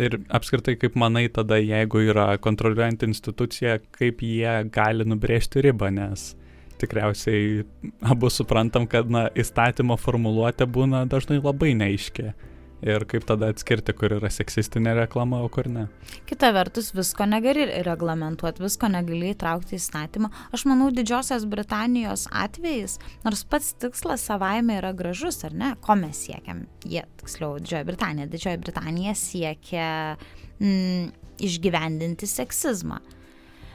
[0.00, 6.34] Ir apskritai, kaip manai tada, jeigu yra kontroliuojant institucija, kaip jie gali nubrėžti ribą, nes
[6.80, 7.64] tikriausiai
[8.12, 12.30] abu suprantam, kad na, įstatymo formuluotė būna dažnai labai neaiški
[12.82, 15.86] ir kaip tada atskirti, kur yra seksistinė reklama, o kur ne.
[16.28, 20.30] Kita vertus, visko negali reglamentuoti, visko negali įtraukti į statymą.
[20.56, 26.24] Aš manau, Didžiosios Britanijos atvejais, nors pats tikslas savaime yra gražus, ar ne, ko mes
[26.26, 26.64] siekiam.
[26.88, 28.30] Jie, tiksliau, Didžioji Britanija.
[28.30, 29.90] Didžioji Britanija siekia
[30.58, 31.10] mm,
[31.46, 33.00] išgyvendinti seksizmą.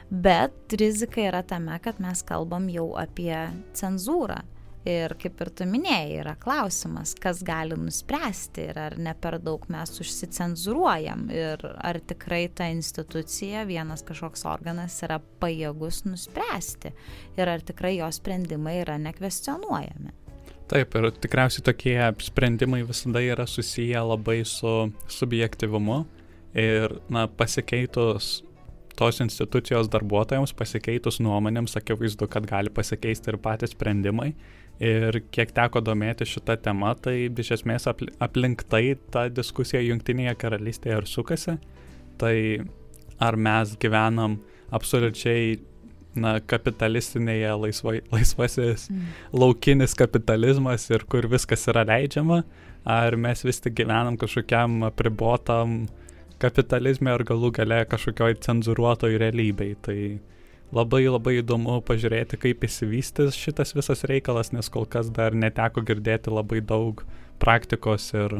[0.10, 3.34] Bet rizika yra tame, kad mes kalbam jau apie
[3.78, 4.44] cenzūrą
[4.86, 9.64] Ir kaip ir tu minėjai, yra klausimas, kas gali nuspręsti ir ar ne per daug
[9.74, 16.94] mes užsicenzuruojam ir ar tikrai ta institucija, vienas kažkoks organas yra pajėgus nuspręsti
[17.34, 20.14] ir ar tikrai jo sprendimai yra nekvestionuojami.
[20.70, 26.04] Taip, ir tikriausiai tokie sprendimai visada yra susiję labai su subjektivumu
[26.54, 28.44] ir, na, pasikeitus
[28.96, 34.32] tos institucijos darbuotojams, pasikeitus nuomonėms, akivaizdu, kad gali pasikeisti ir patys sprendimai
[34.84, 40.98] Ir kiek teko domėti šitą temą, tai iš esmės aplink tai ta diskusija Junktinėje karalystėje
[41.00, 41.56] ir sukasi.
[42.20, 42.36] Tai
[43.24, 44.42] ar mes gyvenam
[44.76, 45.56] absoliučiai
[46.20, 49.16] na, kapitalistinėje laisvai, laisvasis mm.
[49.36, 52.42] laukinis kapitalizmas ir kur viskas yra leidžiama,
[52.86, 55.86] ar mes vis tik gyvenam kažkokiam apribotam
[56.42, 59.76] kapitalizme ar galų gale kažkokioj cenzuruotoj realybei.
[59.82, 60.00] Tai
[60.74, 66.34] labai labai įdomu pažiūrėti, kaip įsivystys šitas visas reikalas, nes kol kas dar neteko girdėti
[66.34, 67.04] labai daug
[67.42, 68.40] praktikos ir,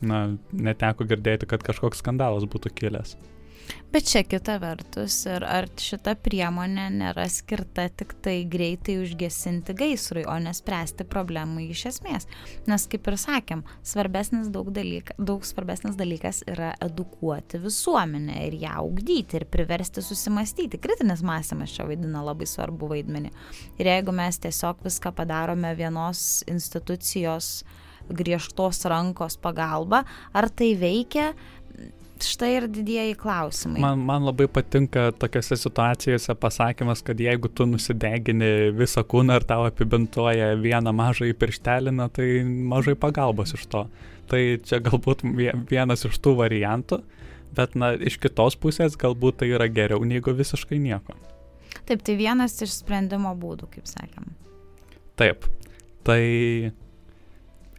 [0.00, 3.16] na, neteko girdėti, kad kažkoks skandalas būtų kilęs.
[3.92, 10.26] Bet čia kita vertus, ir ar šita priemonė nėra skirta tik tai greitai užgesinti gaisrui,
[10.28, 12.28] o nespręsti problemų iš esmės.
[12.68, 18.76] Nes kaip ir sakėm, svarbesnis daug, dalyka, daug svarbesnis dalykas yra edukuoti visuomenę ir ją
[18.84, 20.80] augdyti ir priversti susimastyti.
[20.84, 23.32] Kritinis mąstymas čia vaidina labai svarbu vaidmenį.
[23.80, 27.62] Ir jeigu mes tiesiog viską padarome vienos institucijos
[28.08, 30.04] griežtos rankos pagalba,
[30.36, 31.32] ar tai veikia,
[32.24, 33.80] štai ir didieji klausimai.
[33.82, 39.66] Man, man labai patinka tokiose situacijose pasakymas, kad jeigu tu nusidegini visą kūną ir tau
[39.68, 43.84] apibintuoja vieną mažą įpirštelį, tai mažai pagalbos iš to.
[44.28, 45.24] Tai čia galbūt
[45.70, 47.00] vienas iš tų variantų,
[47.56, 51.16] bet na, iš kitos pusės galbūt tai yra geriau negu visiškai nieko.
[51.88, 54.28] Taip, tai vienas iš sprendimo būdų, kaip sakėm.
[55.18, 55.48] Taip,
[56.04, 56.20] tai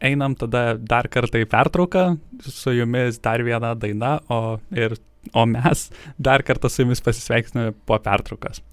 [0.02, 2.06] einam tada dar kartą į pertrauką,
[2.46, 4.98] su jumis dar viena daina, o, ir,
[5.34, 8.64] o mes dar kartą su jumis pasisveiksime po pertraukos.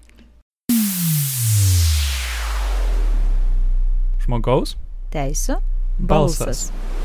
[4.27, 4.75] Žmogaus.
[5.13, 5.61] Teisų.
[5.97, 6.67] Balsas.
[6.69, 6.97] balsas.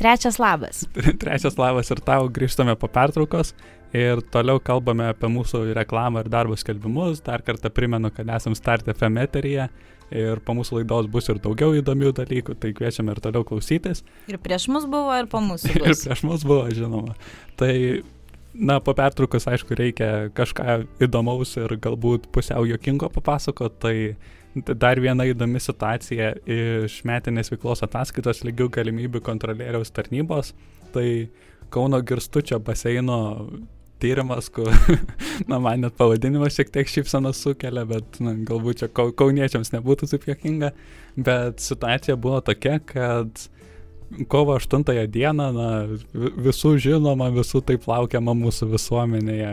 [0.00, 0.86] Trečias labas.
[1.20, 3.50] Trečias labas ir tau grįžtame po pertraukos
[3.92, 7.20] ir toliau kalbame apie mūsų reklamą ir darbo skelbimus.
[7.26, 9.66] Dar kartą primenu, kad esam Start FM eteryje
[10.10, 14.04] ir po mūsų laidos bus ir daugiau įdomių dalykų, tai kviečiame ir toliau klausytis.
[14.30, 15.70] Ir prieš mus buvo, ir po mūsų.
[15.70, 16.04] Bus.
[16.04, 17.16] ir prieš mus buvo, žinoma.
[17.60, 17.72] Tai,
[18.54, 25.24] na, po pertraukos, aišku, reikia kažką įdomaus ir galbūt pusiau jokingo papasakoti, tai dar viena
[25.30, 30.54] įdomi situacija iš metinės veiklos ataskaitos lygių galimybių kontrolieriaus tarnybos,
[30.94, 31.30] tai
[31.70, 33.20] Kauno Girstučio baseino
[34.00, 34.70] tyrimas, kur,
[35.50, 40.28] na, man net pavadinimas šiek tiek šypsanas sukelia, bet na, galbūt čia kauniečiams nebūtų taip
[40.30, 40.72] jokinga,
[41.20, 43.48] bet situacija buvo tokia, kad
[44.28, 45.68] kovo 8 dieną, na,
[46.14, 49.52] visų žinoma, visų taip laukiama mūsų visuomenėje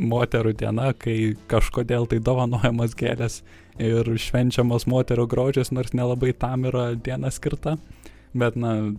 [0.00, 3.42] moterų diena, kai kažkodėl tai dovanojamas gėlės
[3.82, 7.76] ir švenčiamas moterų grožis, nors nelabai tam yra diena skirta,
[8.32, 8.94] bet, na,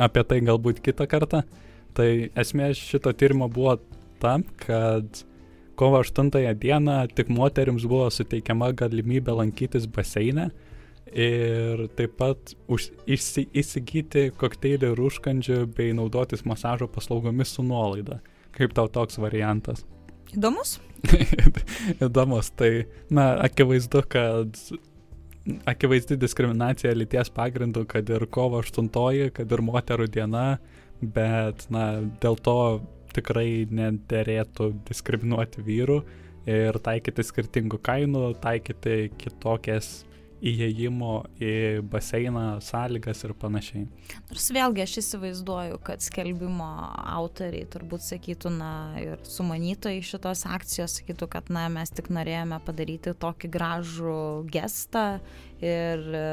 [0.00, 1.44] apie tai galbūt kitą kartą.
[1.90, 2.06] Tai
[2.38, 3.80] esmė šito tyrimo buvo
[4.20, 5.22] ta, kad
[5.80, 6.30] kovo 8
[6.60, 10.50] dieną tik moteriams buvo suteikiama galimybė lankytis baseine
[11.12, 18.20] ir taip pat už, įsi, įsigyti kokteilį ir užkandžių bei naudotis masažo paslaugomis su nuolaida.
[18.54, 19.84] Kaip tau toks variantas?
[20.36, 20.78] Įdomus?
[22.04, 24.60] Įdomus, tai, na, akivaizdu, kad
[25.70, 28.90] akivaizdi diskriminacija lyties pagrindu, kad ir kovo 8,
[29.34, 30.46] kad ir moterų diena,
[31.00, 31.86] bet, na,
[32.22, 32.58] dėl to
[33.16, 36.00] tikrai nederėtų diskriminuoti vyrų
[36.50, 39.90] ir taikyti skirtingų kainų, taikyti kitokias
[40.40, 41.52] įėjimo į
[41.90, 43.84] baseiną sąlygas ir panašiai.
[44.30, 46.68] Nors vėlgi aš įsivaizduoju, kad skelbimo
[47.18, 48.72] autoriai turbūt sakytų, na
[49.02, 54.22] ir sumanytojai šitos akcijos sakytų, kad na mes tik norėjome padaryti tokį gražų
[54.52, 55.06] gestą
[55.60, 56.24] ir e,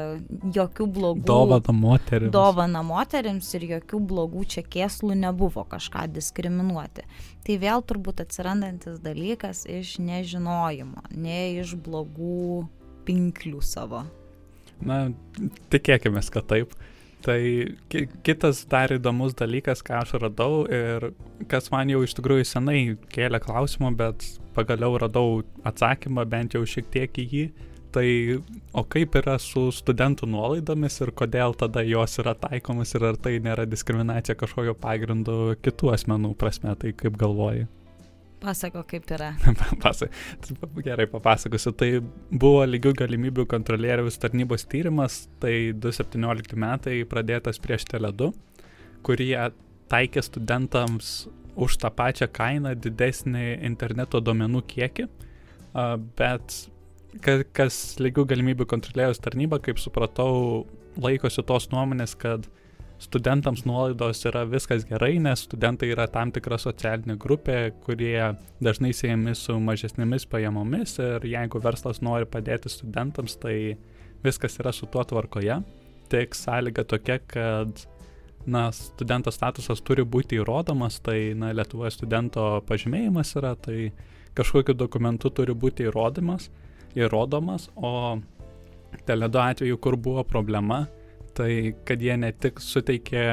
[0.56, 1.24] jokių blogų.
[1.28, 2.32] Dovana moteriams.
[2.32, 7.04] Dovana moteriams ir jokių blogų čia kėslų nebuvo kažką diskriminuoti.
[7.44, 12.66] Tai vėl turbūt atsirandantis dalykas iš nežinojimo, ne iš blogų
[13.08, 14.04] pinklių savo.
[14.84, 15.08] Na,
[15.72, 16.76] tikėkime, kad taip.
[17.24, 17.38] Tai
[17.90, 21.08] ki kitas dar įdomus dalykas, ką aš radau ir
[21.50, 26.86] kas man jau iš tikrųjų senai kėlė klausimą, bet pagaliau radau atsakymą bent jau šiek
[26.94, 27.48] tiek į jį.
[27.90, 28.06] Tai
[28.76, 33.38] o kaip yra su studentų nuolaidomis ir kodėl tada jos yra taikomas ir ar tai
[33.42, 37.66] nėra diskriminacija kažkokio pagrindu kitų asmenų prasme, tai kaip galvoji?
[38.38, 39.32] Pasako, kaip yra.
[40.86, 41.72] Gerai, papasakosiu.
[41.74, 41.88] Tai
[42.30, 48.30] buvo lygių galimybių kontrolieriaus tarnybos tyrimas, tai 2017 metai pradėtas prieš Tele2,
[49.06, 49.32] kurie
[49.90, 51.26] taikė studentams
[51.58, 55.08] už tą pačią kainą didesnį interneto duomenų kiekį,
[56.18, 56.58] bet
[57.56, 60.66] kas lygių galimybių kontrolieriaus tarnyba, kaip supratau,
[61.02, 62.46] laikosi tos nuomonės, kad
[62.98, 68.32] studentams nuolaidos yra viskas gerai, nes studentai yra tam tikra socialinė grupė, kurie
[68.64, 73.76] dažnai siejami su mažesnėmis pajamomis ir jeigu verslas nori padėti studentams, tai
[74.24, 75.60] viskas yra su tuo tvarkoje.
[76.10, 77.84] Tik sąlyga tokia, kad
[78.48, 83.92] na, studento statusas turi būti įrodomas, tai na, Lietuvoje studento pažymėjimas yra, tai
[84.38, 86.48] kažkokiu dokumentu turi būti įrodymas,
[86.98, 88.18] įrodomas, o
[89.06, 90.86] teledo atveju, kur buvo problema,
[91.38, 93.24] tai kad jie ne tik suteikė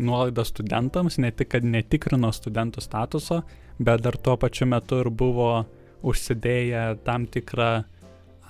[0.00, 3.42] nuolaidą studentams, ne tik, kad netikrino studentų statuso,
[3.80, 5.50] bet dar tuo pačiu metu ir buvo
[6.06, 7.70] užsidėję tam tikrą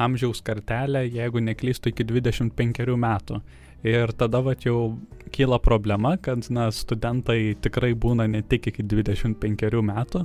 [0.00, 3.40] amžiaus kartelę, jeigu neklystų iki 25 metų.
[3.86, 4.98] Ir tada va jau
[5.32, 10.24] kyla problema, kad na, studentai tikrai būna ne tik iki 25 metų,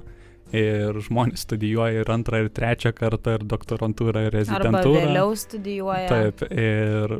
[0.55, 4.99] ir žmonės studijuoja ir antrą, ir trečią kartą, ir doktorantūrą, ir rezidentūrą.
[4.99, 6.09] Arba vėliau studijuoja.
[6.11, 7.15] Taip, ir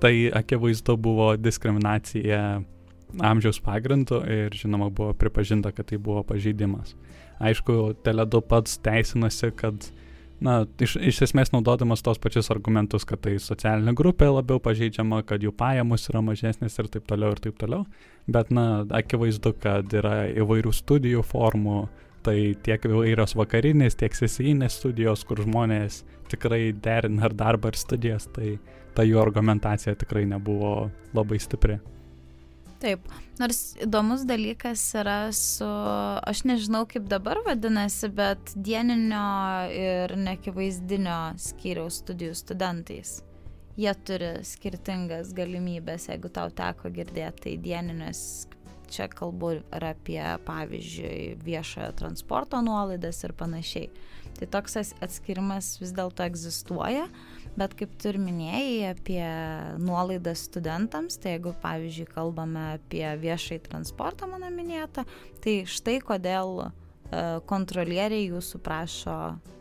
[0.00, 2.60] tai akivaizdu buvo diskriminacija
[3.24, 6.94] amžiaus pagrindu ir žinoma buvo pripažinta, kad tai buvo pažeidimas.
[7.38, 9.90] Aišku, Teledu pats teisinasi, kad
[10.44, 15.42] na, iš, iš esmės naudodamas tos pačius argumentus, kad tai socialinė grupė labiau pažeidžiama, kad
[15.42, 17.86] jų pajamos yra mažesnės ir taip toliau ir taip toliau.
[18.28, 21.86] Bet, na, akivaizdu, kad yra įvairių studijų formų,
[22.26, 28.26] tai tiek įvairios vakarinės, tiek sesinės studijos, kur žmonės tikrai derina ar darbą ir studijas,
[28.34, 28.58] tai
[28.98, 31.78] ta jų argumentacija tikrai nebuvo labai stipri.
[32.78, 33.06] Taip,
[33.40, 39.22] nors įdomus dalykas yra su, aš nežinau kaip dabar vadinasi, bet dieninio
[39.74, 43.16] ir nekivaizdinio skyriaus studijų studentais.
[43.78, 48.20] Jie turi skirtingas galimybės, jeigu tau teko girdėti, tai dieninės,
[48.90, 53.90] čia kalbu ir apie, pavyzdžiui, viešojo transporto nuolaidas ir panašiai.
[54.38, 57.08] Tai toks atskirimas vis dėlto egzistuoja,
[57.58, 59.22] bet kaip tu ir minėjai apie
[59.82, 65.04] nuolaidas studentams, tai jeigu, pavyzdžiui, kalbame apie viešai transportą mano minėtą,
[65.44, 66.68] tai štai kodėl e,
[67.50, 69.18] kontrolieriai jūsų prašo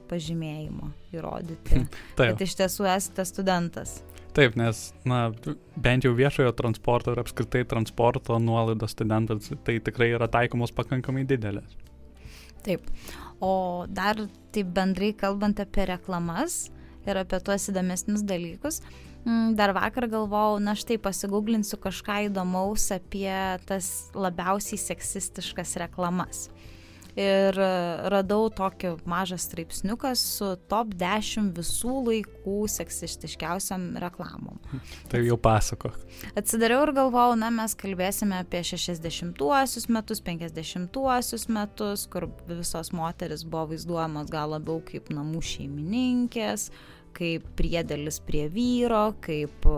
[0.07, 1.83] pažymėjimo įrodyti,
[2.19, 3.97] kad iš tiesų esate studentas.
[4.37, 5.31] Taip, nes, na,
[5.81, 11.73] bent jau viešojo transporto ir apskritai transporto nuolaidos studentams tai tikrai yra taikomos pakankamai didelės.
[12.65, 12.85] Taip,
[13.41, 14.19] o dar
[14.53, 16.67] taip bendrai kalbant apie reklamas,
[17.10, 18.82] ir apie tuos įdomesnius dalykus.
[19.28, 23.34] Mm, dar vakar galvojau, na štai pasigūglinsiu kažką įdomaus apie
[23.68, 26.47] tas labiausiai seksistiškas reklamas.
[27.18, 27.58] Ir
[28.14, 34.60] radau tokį mažą straipsniuką su top 10 visų laikų seksistiškiausiam reklamom.
[35.10, 35.89] Tai jau pasako.
[36.38, 43.72] Atsidariau ir galvojau, na mes kalbėsime apie 60-uosius metus, 50-uosius metus, kur visos moteris buvo
[43.74, 46.70] vaizduojamos gal labiau kaip namų šeimininkės,
[47.18, 49.78] kaip priedėlis prie vyro, kaip e,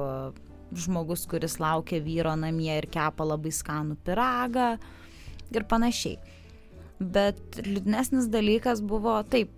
[0.75, 4.73] žmogus, kuris laukia vyro namie ir kepa labai skanų piragą
[5.55, 6.19] ir panašiai.
[6.99, 9.53] Bet liūdnesnis dalykas buvo, taip,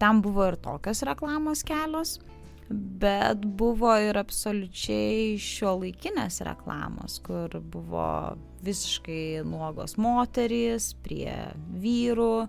[0.00, 2.16] tam buvo ir tokios reklamos kelios,
[2.70, 8.08] bet buvo ir absoliučiai šio laikinės reklamos, kur buvo
[8.64, 11.36] visiškai nuogos moterys prie
[11.84, 12.48] vyrų,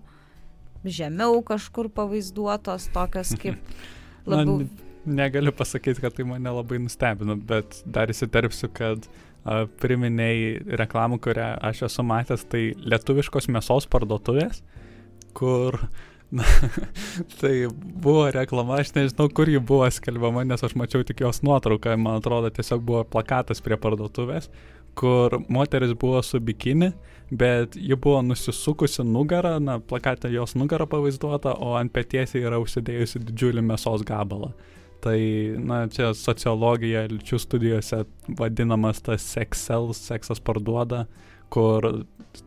[0.88, 3.60] žemiau kažkur pavaizduotos, tokios kaip
[4.28, 4.60] labiau...
[4.64, 11.20] Na, negaliu pasakyti, kad tai mane labai nustebino, bet dar įsiterpsiu, kad a, priminėjai reklamų,
[11.24, 14.60] kurią aš esu matęs, tai lietuviškos mėsos parduotuvės,
[15.38, 15.80] kur
[16.30, 16.44] Na,
[17.40, 21.94] tai buvo reklama, aš nežinau, kur ji buvo skelbiama, nes aš mačiau tik jos nuotrauką,
[21.96, 24.50] man atrodo, tiesiog buvo plakatas prie parduotuvės,
[24.98, 26.90] kur moteris buvo su bikini,
[27.30, 33.24] bet ji buvo nusisukusi nugarą, na, plakate jos nugarą pavaizduota, o ant pėties yra užsidėjusi
[33.28, 34.52] didžiulį mėsos gabalą.
[35.04, 35.18] Tai,
[35.62, 38.02] na, čia sociologija, lyčių studijose
[38.38, 41.04] vadinamas tas seksels, seksas parduoda,
[41.52, 41.86] kur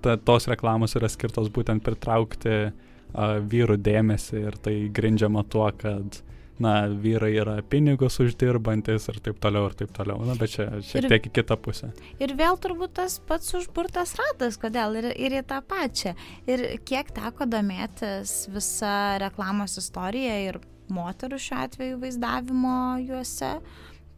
[0.04, 6.22] ta, tos reklamos yra skirtos būtent pritraukti uh, vyrų dėmesį ir tai grindžiama tuo, kad
[6.62, 10.22] na, vyrai yra pinigus uždirbantis ir taip toliau ir taip toliau.
[10.28, 11.92] Na, bet čia šiek tiek į kitą pusę.
[12.22, 16.14] Ir vėl turbūt tas pats užburtas ratas, kodėl ir, ir į tą pačią.
[16.50, 23.52] Ir kiek teko domėtis visa reklamos istorija ir moterų šiuo atveju vaizdavimo juose,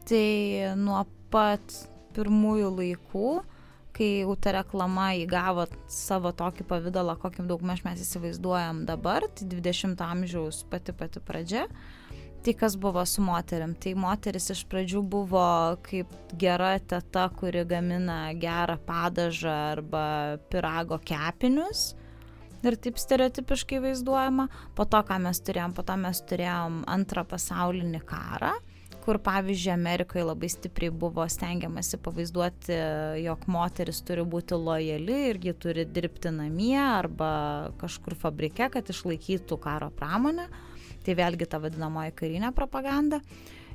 [0.09, 0.27] tai
[0.79, 1.81] nuo pat
[2.13, 3.33] pirmųjų laikų
[3.93, 10.01] kai jau ta reklama įgavo savo tokį pavydalą, kokį daug mes įsivaizduojam dabar, tai 20
[10.07, 11.67] amžiaus pati pati pradžia,
[12.43, 13.71] Tai kas buvo su moterim?
[13.79, 15.43] Tai moteris iš pradžių buvo
[15.85, 20.01] kaip gera teta, kuri gamina gerą padažą arba
[20.51, 21.93] pirago kepinius.
[22.67, 24.49] Ir taip stereotipiškai vaizduojama.
[24.75, 28.51] Po to, ką mes turėjom, po to mes turėjom antrą pasaulinį karą,
[29.07, 32.75] kur pavyzdžiui Amerikoje labai stipriai buvo stengiamasi pavaizduoti,
[33.23, 37.31] jog moteris turi būti lojali ir ji turi dirbti namie arba
[37.79, 40.51] kažkur fabrike, kad išlaikytų karo pramonę.
[41.03, 43.19] Tai vėlgi ta vadinamoji karinė propaganda.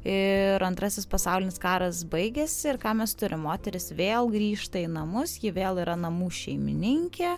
[0.06, 5.50] Ir antrasis pasaulinis karas baigėsi ir ką mes turime, moteris vėl grįžta į namus, ji
[5.52, 7.34] vėl yra namų šeimininkė.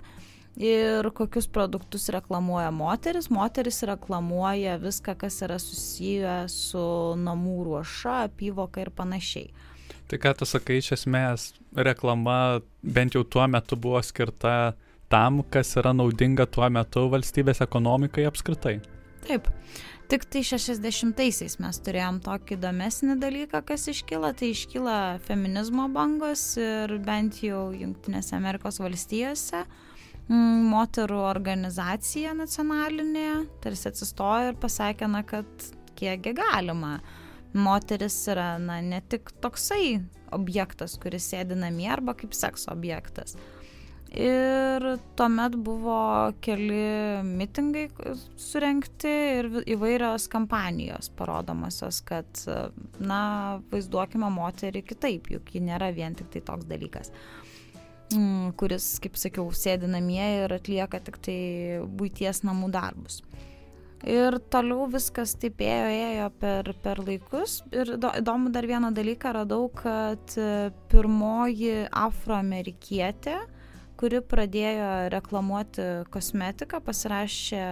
[0.60, 3.30] Ir kokius produktus reklamuoja moteris?
[3.32, 6.82] Moteris reklamuoja viską, kas yra susiję su
[7.16, 9.48] namų ruoša, apyvoka ir panašiai.
[10.10, 14.74] Tai ką tu sakai, iš esmės reklama bent jau tuo metu buvo skirta
[15.10, 18.80] tam, kas yra naudinga tuo metu valstybės ekonomikai apskritai.
[19.26, 19.48] Taip.
[20.10, 26.96] Tik tai 60-aisiais mes turėjom tokį įdomesnį dalyką, kas iškyla, tai iškyla feminizmo bangos ir
[27.04, 33.28] bent jau Junktinėse Amerikos valstijose mm, moterų organizacija nacionalinė
[33.62, 36.96] tarsi atsistojo ir pasakė, na, kad kiekgi galima.
[37.54, 40.00] Moteris yra, na, ne tik toksai
[40.34, 43.36] objektas, kuris sėdi namie arba kaip sekso objektas.
[44.10, 44.84] Ir
[45.14, 45.98] tuomet buvo
[46.42, 47.84] keli mitingai
[48.40, 52.42] surenkti ir įvairios kampanijos parodomasios, kad,
[52.98, 53.20] na,
[53.70, 57.14] vaizduokime moterį kitaip, juk ji nėra vien tik tai toks dalykas
[58.14, 61.38] mm, kuris, kaip sakiau, sėdi namie ir atlieka tik tai
[62.00, 63.20] būties namų darbus.
[64.08, 67.58] Ir toliau viskas taip ėjo, ėjo per, per laikus.
[67.76, 70.36] Ir įdomu dar vieną dalyką radau, kad
[70.88, 73.36] pirmoji afroamerikietė,
[74.00, 77.64] kuri pradėjo reklamuoti kosmetiką, pasirašė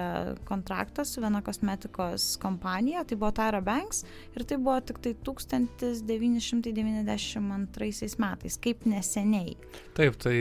[0.49, 4.05] kontraktą su viena kosmetikos kompanija, tai buvo Tyra Banks
[4.37, 9.57] ir tai buvo tik tai 1992 metais, kaip neseniai.
[9.97, 10.35] Taip, tai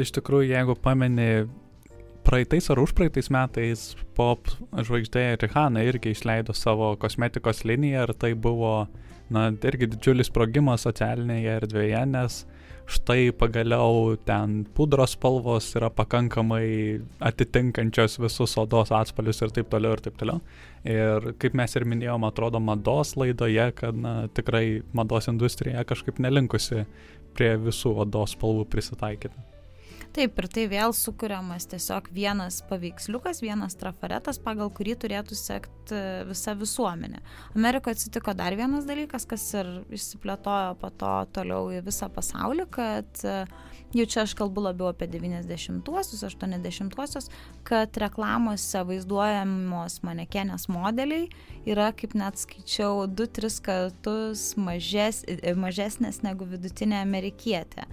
[0.00, 1.30] iš tikrųjų, jeigu pameni
[2.26, 8.88] praeitais ar užpraeitais metais pop žvaigždė Rihanna irgi išleido savo kosmetikos liniją ir tai buvo,
[9.30, 12.32] na, irgi didžiulis sprogimas socialinėje erdvėje, nes
[12.86, 20.04] štai pagaliau ten pudros spalvos yra pakankamai atitinkančios visus odos atspalius ir taip toliau ir
[20.04, 20.38] taip toliau.
[20.86, 26.84] Ir kaip mes ir minėjom, atrodo mados laidoje, kad na, tikrai mados industrija kažkaip nelinkusi
[27.34, 29.55] prie visų odos spalvų prisitaikyti.
[30.16, 36.22] Taip, ir tai vėl sukūriamas tiesiog vienas paveiksliukas, vienas trafaretas, pagal kurį turėtų sekti e,
[36.24, 37.20] visa visuomenė.
[37.52, 43.22] Amerikoje atsitiko dar vienas dalykas, kas ir išsiplėtojo po to toliau į visą pasaulį, kad
[43.28, 43.36] e,
[44.00, 47.28] jau čia aš kalbu labiau apie 90-uosius, 80-uosius,
[47.68, 51.28] kad reklamose vaizduojamos manekenės modeliai
[51.68, 57.84] yra, kaip net skaičiau, 2-3 kartus mažes, e, mažesnės negu vidutinė amerikietė.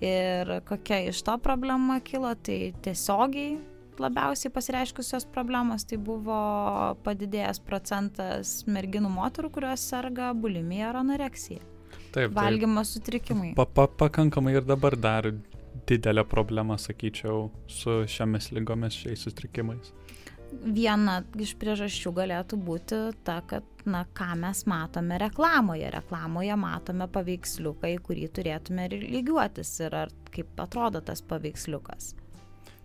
[0.00, 3.58] Ir kokia iš to problema kilo, tai tiesiogiai
[4.00, 6.38] labiausiai pasireiškusios problemos tai buvo
[7.04, 11.60] padidėjęs procentas merginų moterų, kurios serga bulimija ar anoreksija.
[12.14, 12.32] Taip.
[12.34, 13.52] Valgymo sutrikimai.
[13.58, 15.28] Pa, pa, pakankamai ir dabar dar
[15.90, 19.92] didelė problema, sakyčiau, su šiomis lygomis, šiais sutrikimais
[20.50, 25.90] viena iš priežasčių galėtų būti ta, kad, na, ką mes matome reklamoje.
[25.94, 32.14] Reklamoje matome paveiksliuką, į kurį turėtume lygiuotis ir ar kaip atrodo tas paveiksliukas.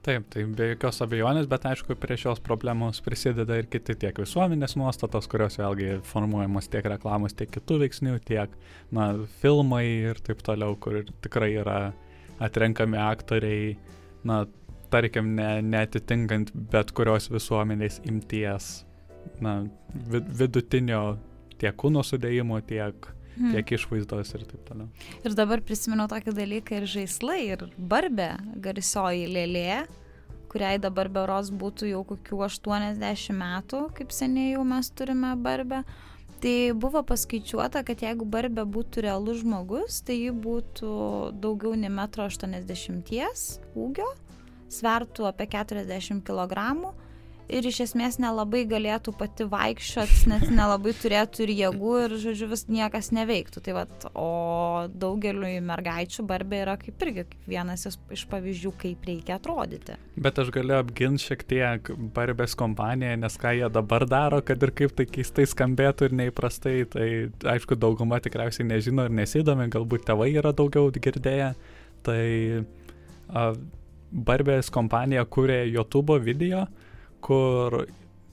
[0.06, 4.76] Taip, tai be jokios abejonės, bet aišku, prie šios problemos prisideda ir kiti tiek visuomenės
[4.78, 8.54] nuostatos, kurios vėlgi formuojamos tiek reklamos, tiek kitų veiksnių, tiek,
[8.94, 9.08] na,
[9.42, 11.80] filmai ir taip toliau, kur tikrai yra
[12.38, 13.74] atrenkami aktoriai,
[14.30, 14.44] na,
[14.96, 18.86] tarkim, ne, netitinkant bet kurios visuomenės imties,
[19.44, 19.60] na,
[20.12, 21.04] vid, vidutinio
[21.62, 23.54] tiek kūno sudėjimo, tiek, hmm.
[23.56, 24.90] tiek išvaizdos ir taip toliau.
[25.24, 28.34] Ir dabar prisimenu tokį dalyką ir žaislai, ir barbė,
[28.64, 29.86] garsioji lėlė,
[30.52, 35.84] kuriai dabar beros būtų jau kokių 80 metų, kaip seniai jau mes turime barbę.
[36.44, 40.92] Tai buvo paskaičiuota, kad jeigu barbė būtų realus žmogus, tai ji būtų
[41.42, 43.32] daugiau nei 1,80 m
[43.86, 44.10] ūgio
[44.72, 46.94] svertų apie 40 kg
[47.52, 52.66] ir iš esmės nelabai galėtų pati vaikščiot, net nelabai turėtų ir jėgų ir, žodžiu, vis
[52.72, 53.62] niekas neveiktų.
[53.66, 54.30] Tai vat, o
[54.90, 59.98] daugeliu mergaičių barbė yra kaip irgi vienas iš pavyzdžių, kaip reikia atrodyti.
[60.18, 64.74] Bet aš galiu apginti šiek tiek barbės kompaniją, nes ką jie dabar daro, kad ir
[64.76, 67.08] kaip tai keistai skambėtų ir neįprastai, tai
[67.56, 71.54] aišku, dauguma tikriausiai nežino ir nesidomi, galbūt tėvai yra daugiau girdėję.
[72.06, 72.22] Tai
[73.34, 73.50] a,
[74.12, 76.66] Barbės kompanija kūrė YouTube video,
[77.26, 77.86] kur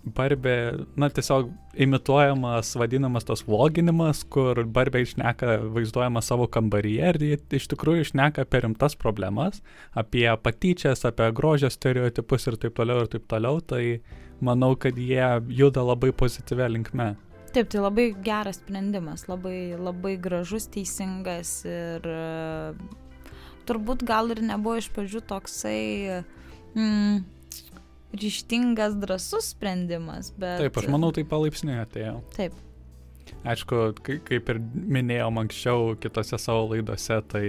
[0.03, 7.39] Barbė, na tiesiog imituojamas, vadinamas tos vloginimas, kur Barbė išneka vaizduojama savo kambaryje ir jie
[7.59, 9.63] iš tikrųjų išneka apie rimtas problemas,
[9.95, 14.01] apie patyčias, apie grožio stereotipus ir taip toliau ir taip toliau, tai
[14.43, 15.23] manau, kad jie
[15.55, 17.13] juda labai pozityvę linkme.
[17.53, 22.11] Taip, tai labai geras sprendimas, labai, labai gražus, teisingas ir
[23.69, 25.79] turbūt gal ir nebuvo iš pradžių toksai
[26.75, 27.23] mm,
[28.13, 30.61] ryštingas, drasus sprendimas, bet...
[30.65, 32.19] Taip, aš manau, tai palaipsniui atėjo.
[32.37, 32.59] Taip.
[33.49, 37.47] Aišku, kaip ir minėjom anksčiau kitose savo laidose, tai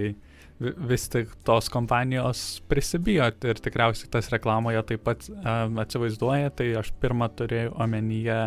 [0.88, 6.93] vis tik tos kompanijos prisibijo ir tikriausiai tas reklamoje taip pat um, atsivaizduoja, tai aš
[7.01, 8.39] pirmą turėjau omenyje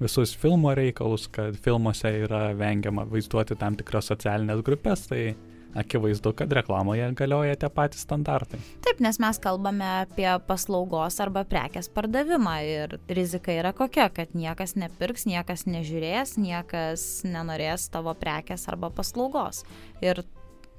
[0.00, 5.34] visus filmo reikalus, kad filmuose yra vengiama vaizduoti tam tikras socialinės grupės, tai
[5.78, 8.60] akivaizdu, kad reklamoje galioja tie patys standartai.
[8.84, 14.76] Taip, nes mes kalbame apie paslaugos arba prekės pardavimą ir rizika yra kokia, kad niekas
[14.80, 19.64] nepirks, niekas nežiūrės, niekas nenorės tavo prekės arba paslaugos.
[20.04, 20.24] Ir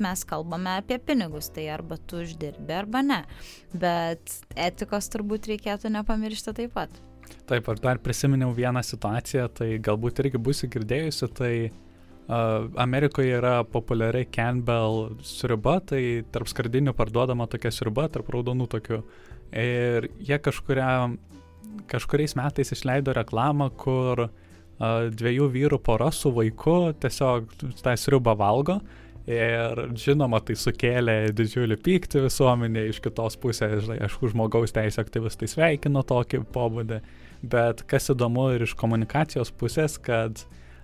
[0.01, 3.21] mes kalbame apie pinigus, tai arba tu uždirbi arba ne.
[3.73, 7.01] Bet etikos turbūt reikėtų nepamiršti taip pat.
[7.47, 11.53] Taip, aš dar prisiminiau vieną situaciją, tai galbūt irgi būsi girdėjusi, tai
[12.31, 19.01] Amerikoje yra populiari Campbell sriuba, tai tarp skardinių parduodama tokia sriuba, tarp raudonų tokių.
[19.51, 21.11] Ir jie kažkuria,
[21.91, 24.31] kažkuriais metais išleido reklamą, kur uh,
[24.81, 27.51] dviejų vyrų pora su vaiku tiesiog
[27.83, 28.79] tą sriubą valgo.
[29.29, 35.49] Ir žinoma, tai sukėlė didžiulį pyktį visuomenė, iš kitos pusės, žinai, aišku, žmogaus teisė aktyvistai
[35.51, 36.97] sveikino tokį pobūdį,
[37.51, 40.41] bet kas įdomu ir iš komunikacijos pusės, kad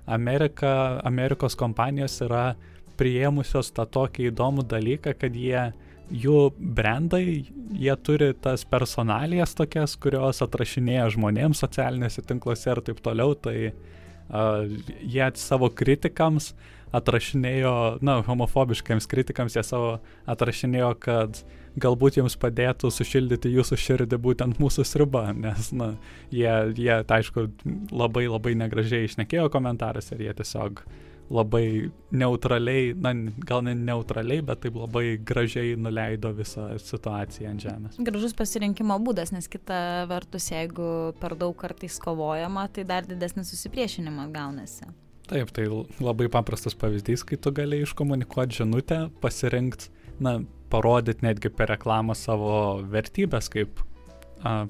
[0.07, 0.71] Amerika,
[1.07, 2.55] Amerikos kompanijos yra
[2.97, 5.67] priėmusios tą tokį įdomų dalyką, kad jie,
[6.09, 7.43] jų brandai,
[7.75, 14.63] jie turi tas personalijas tokias, kurios atrašinėja žmonėms socialinėse tinkluose ir taip toliau, tai uh,
[15.03, 17.73] jie savo kritikams uh, atrašinėjo,
[18.05, 19.97] na, homofobiškiams kritikams jie savo
[20.29, 21.41] atrašinėjo, kad
[21.77, 25.93] galbūt jums padėtų sušildyti jūsų širdį būtent mūsų sriuba, nes, na,
[26.33, 27.47] jie, jie tai aišku,
[27.93, 30.83] labai labai negražiai išnekėjo komentaruose ir jie tiesiog
[31.29, 33.11] labai neutraliai, na,
[33.43, 37.97] gal ne neutraliai, bet taip labai gražiai nuleido visą situaciją ant žemės.
[37.99, 44.31] Gražus pasirinkimo būdas, nes kita vertus, jeigu per daug kartais kovojama, tai dar didesnis susipriešinimas
[44.35, 44.87] gaunasi.
[45.27, 45.67] Taip, tai
[45.99, 49.91] labai paprastas pavyzdys, kai tu gali iškomunikuoti žinutę, pasirinkti,
[50.23, 50.37] na,
[50.71, 53.81] parodyti netgi per reklamą savo vertybės kaip,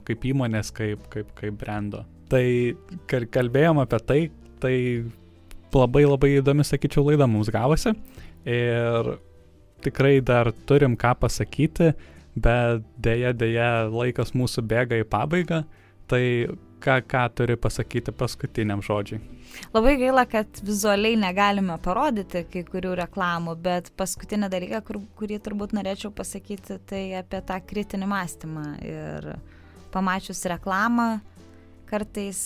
[0.08, 2.04] kaip įmonės, kaip, kaip, kaip brendo.
[2.32, 2.44] Tai
[3.08, 4.20] kalbėjom apie tai,
[4.64, 4.76] tai
[5.76, 7.94] labai labai įdomi, sakyčiau, laida mums gavosi
[8.48, 9.18] ir
[9.86, 11.92] tikrai dar turim ką pasakyti,
[12.38, 15.64] bet dėja, dėja laikas mūsų bėga į pabaigą,
[16.10, 16.24] tai
[16.84, 19.20] ką, ką turi pasakyti paskutiniam žodžiui.
[19.74, 25.76] Labai gaila, kad vizualiai negalime parodyti kai kurių reklamų, bet paskutinį dalyką, kur, kurį turbūt
[25.78, 28.66] norėčiau pasakyti, tai apie tą kritinį mąstymą.
[28.86, 29.30] Ir
[29.94, 31.10] pamačius reklamą,
[31.90, 32.42] kartais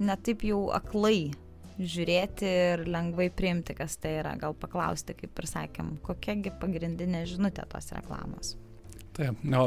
[0.00, 1.34] netaip jau aklai
[1.74, 4.34] žiūrėti ir lengvai priimti, kas tai yra.
[4.40, 8.54] Gal paklausti, kaip ir sakėm, kokiagi pagrindinė žinutė tos reklamos.
[9.14, 9.64] Taip, o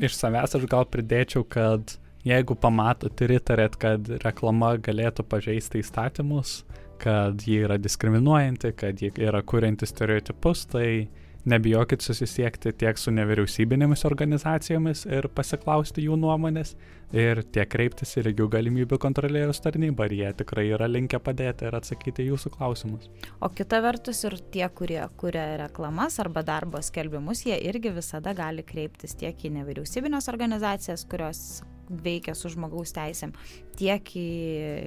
[0.00, 1.96] iš savęs aš gal pridėčiau, kad
[2.26, 6.60] jeigu pamatot ir įtarėt, kad reklama galėtų pažeisti įstatymus,
[7.00, 11.08] kad ji yra diskriminuojanti, kad ji yra kurianti stereotipus, tai
[11.48, 16.74] nebijokit susisiekti tiek su nevyriausybinėmis organizacijomis ir pasiklausti jų nuomonės,
[17.16, 21.78] ir tiek kreiptis į lygių galimybių kontrolierius tarnybą, ir jie tikrai yra linkę padėti ir
[21.80, 23.08] atsakyti jūsų klausimus.
[23.40, 28.66] O kita vertus ir tie, kurie kuria reklamas arba darbo skelbimus, jie irgi visada gali
[28.66, 33.34] kreiptis tiek į nevyriausybinės organizacijas, kurios veikia su žmogaus teisėm,
[33.78, 34.28] tiek į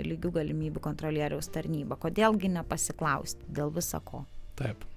[0.08, 2.00] lygių galimybių kontrolieriaus tarnybą.
[2.02, 4.24] Kodėlgi nepasiklausti dėl visako?
[4.60, 4.88] Taip.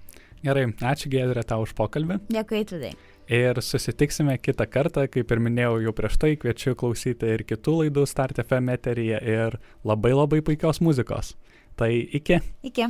[0.45, 2.19] Gerai, ačiū Gedrė tau už pokalbį.
[2.29, 2.91] Dėkui, Tudai.
[3.27, 8.05] Ir susitiksime kitą kartą, kaip ir minėjau jau prieš tai, kviečiu klausyti ir kitų laidų
[8.07, 11.33] Start FM eteryje ir labai labai puikios muzikos.
[11.77, 12.39] Tai iki.
[12.69, 12.87] Iki.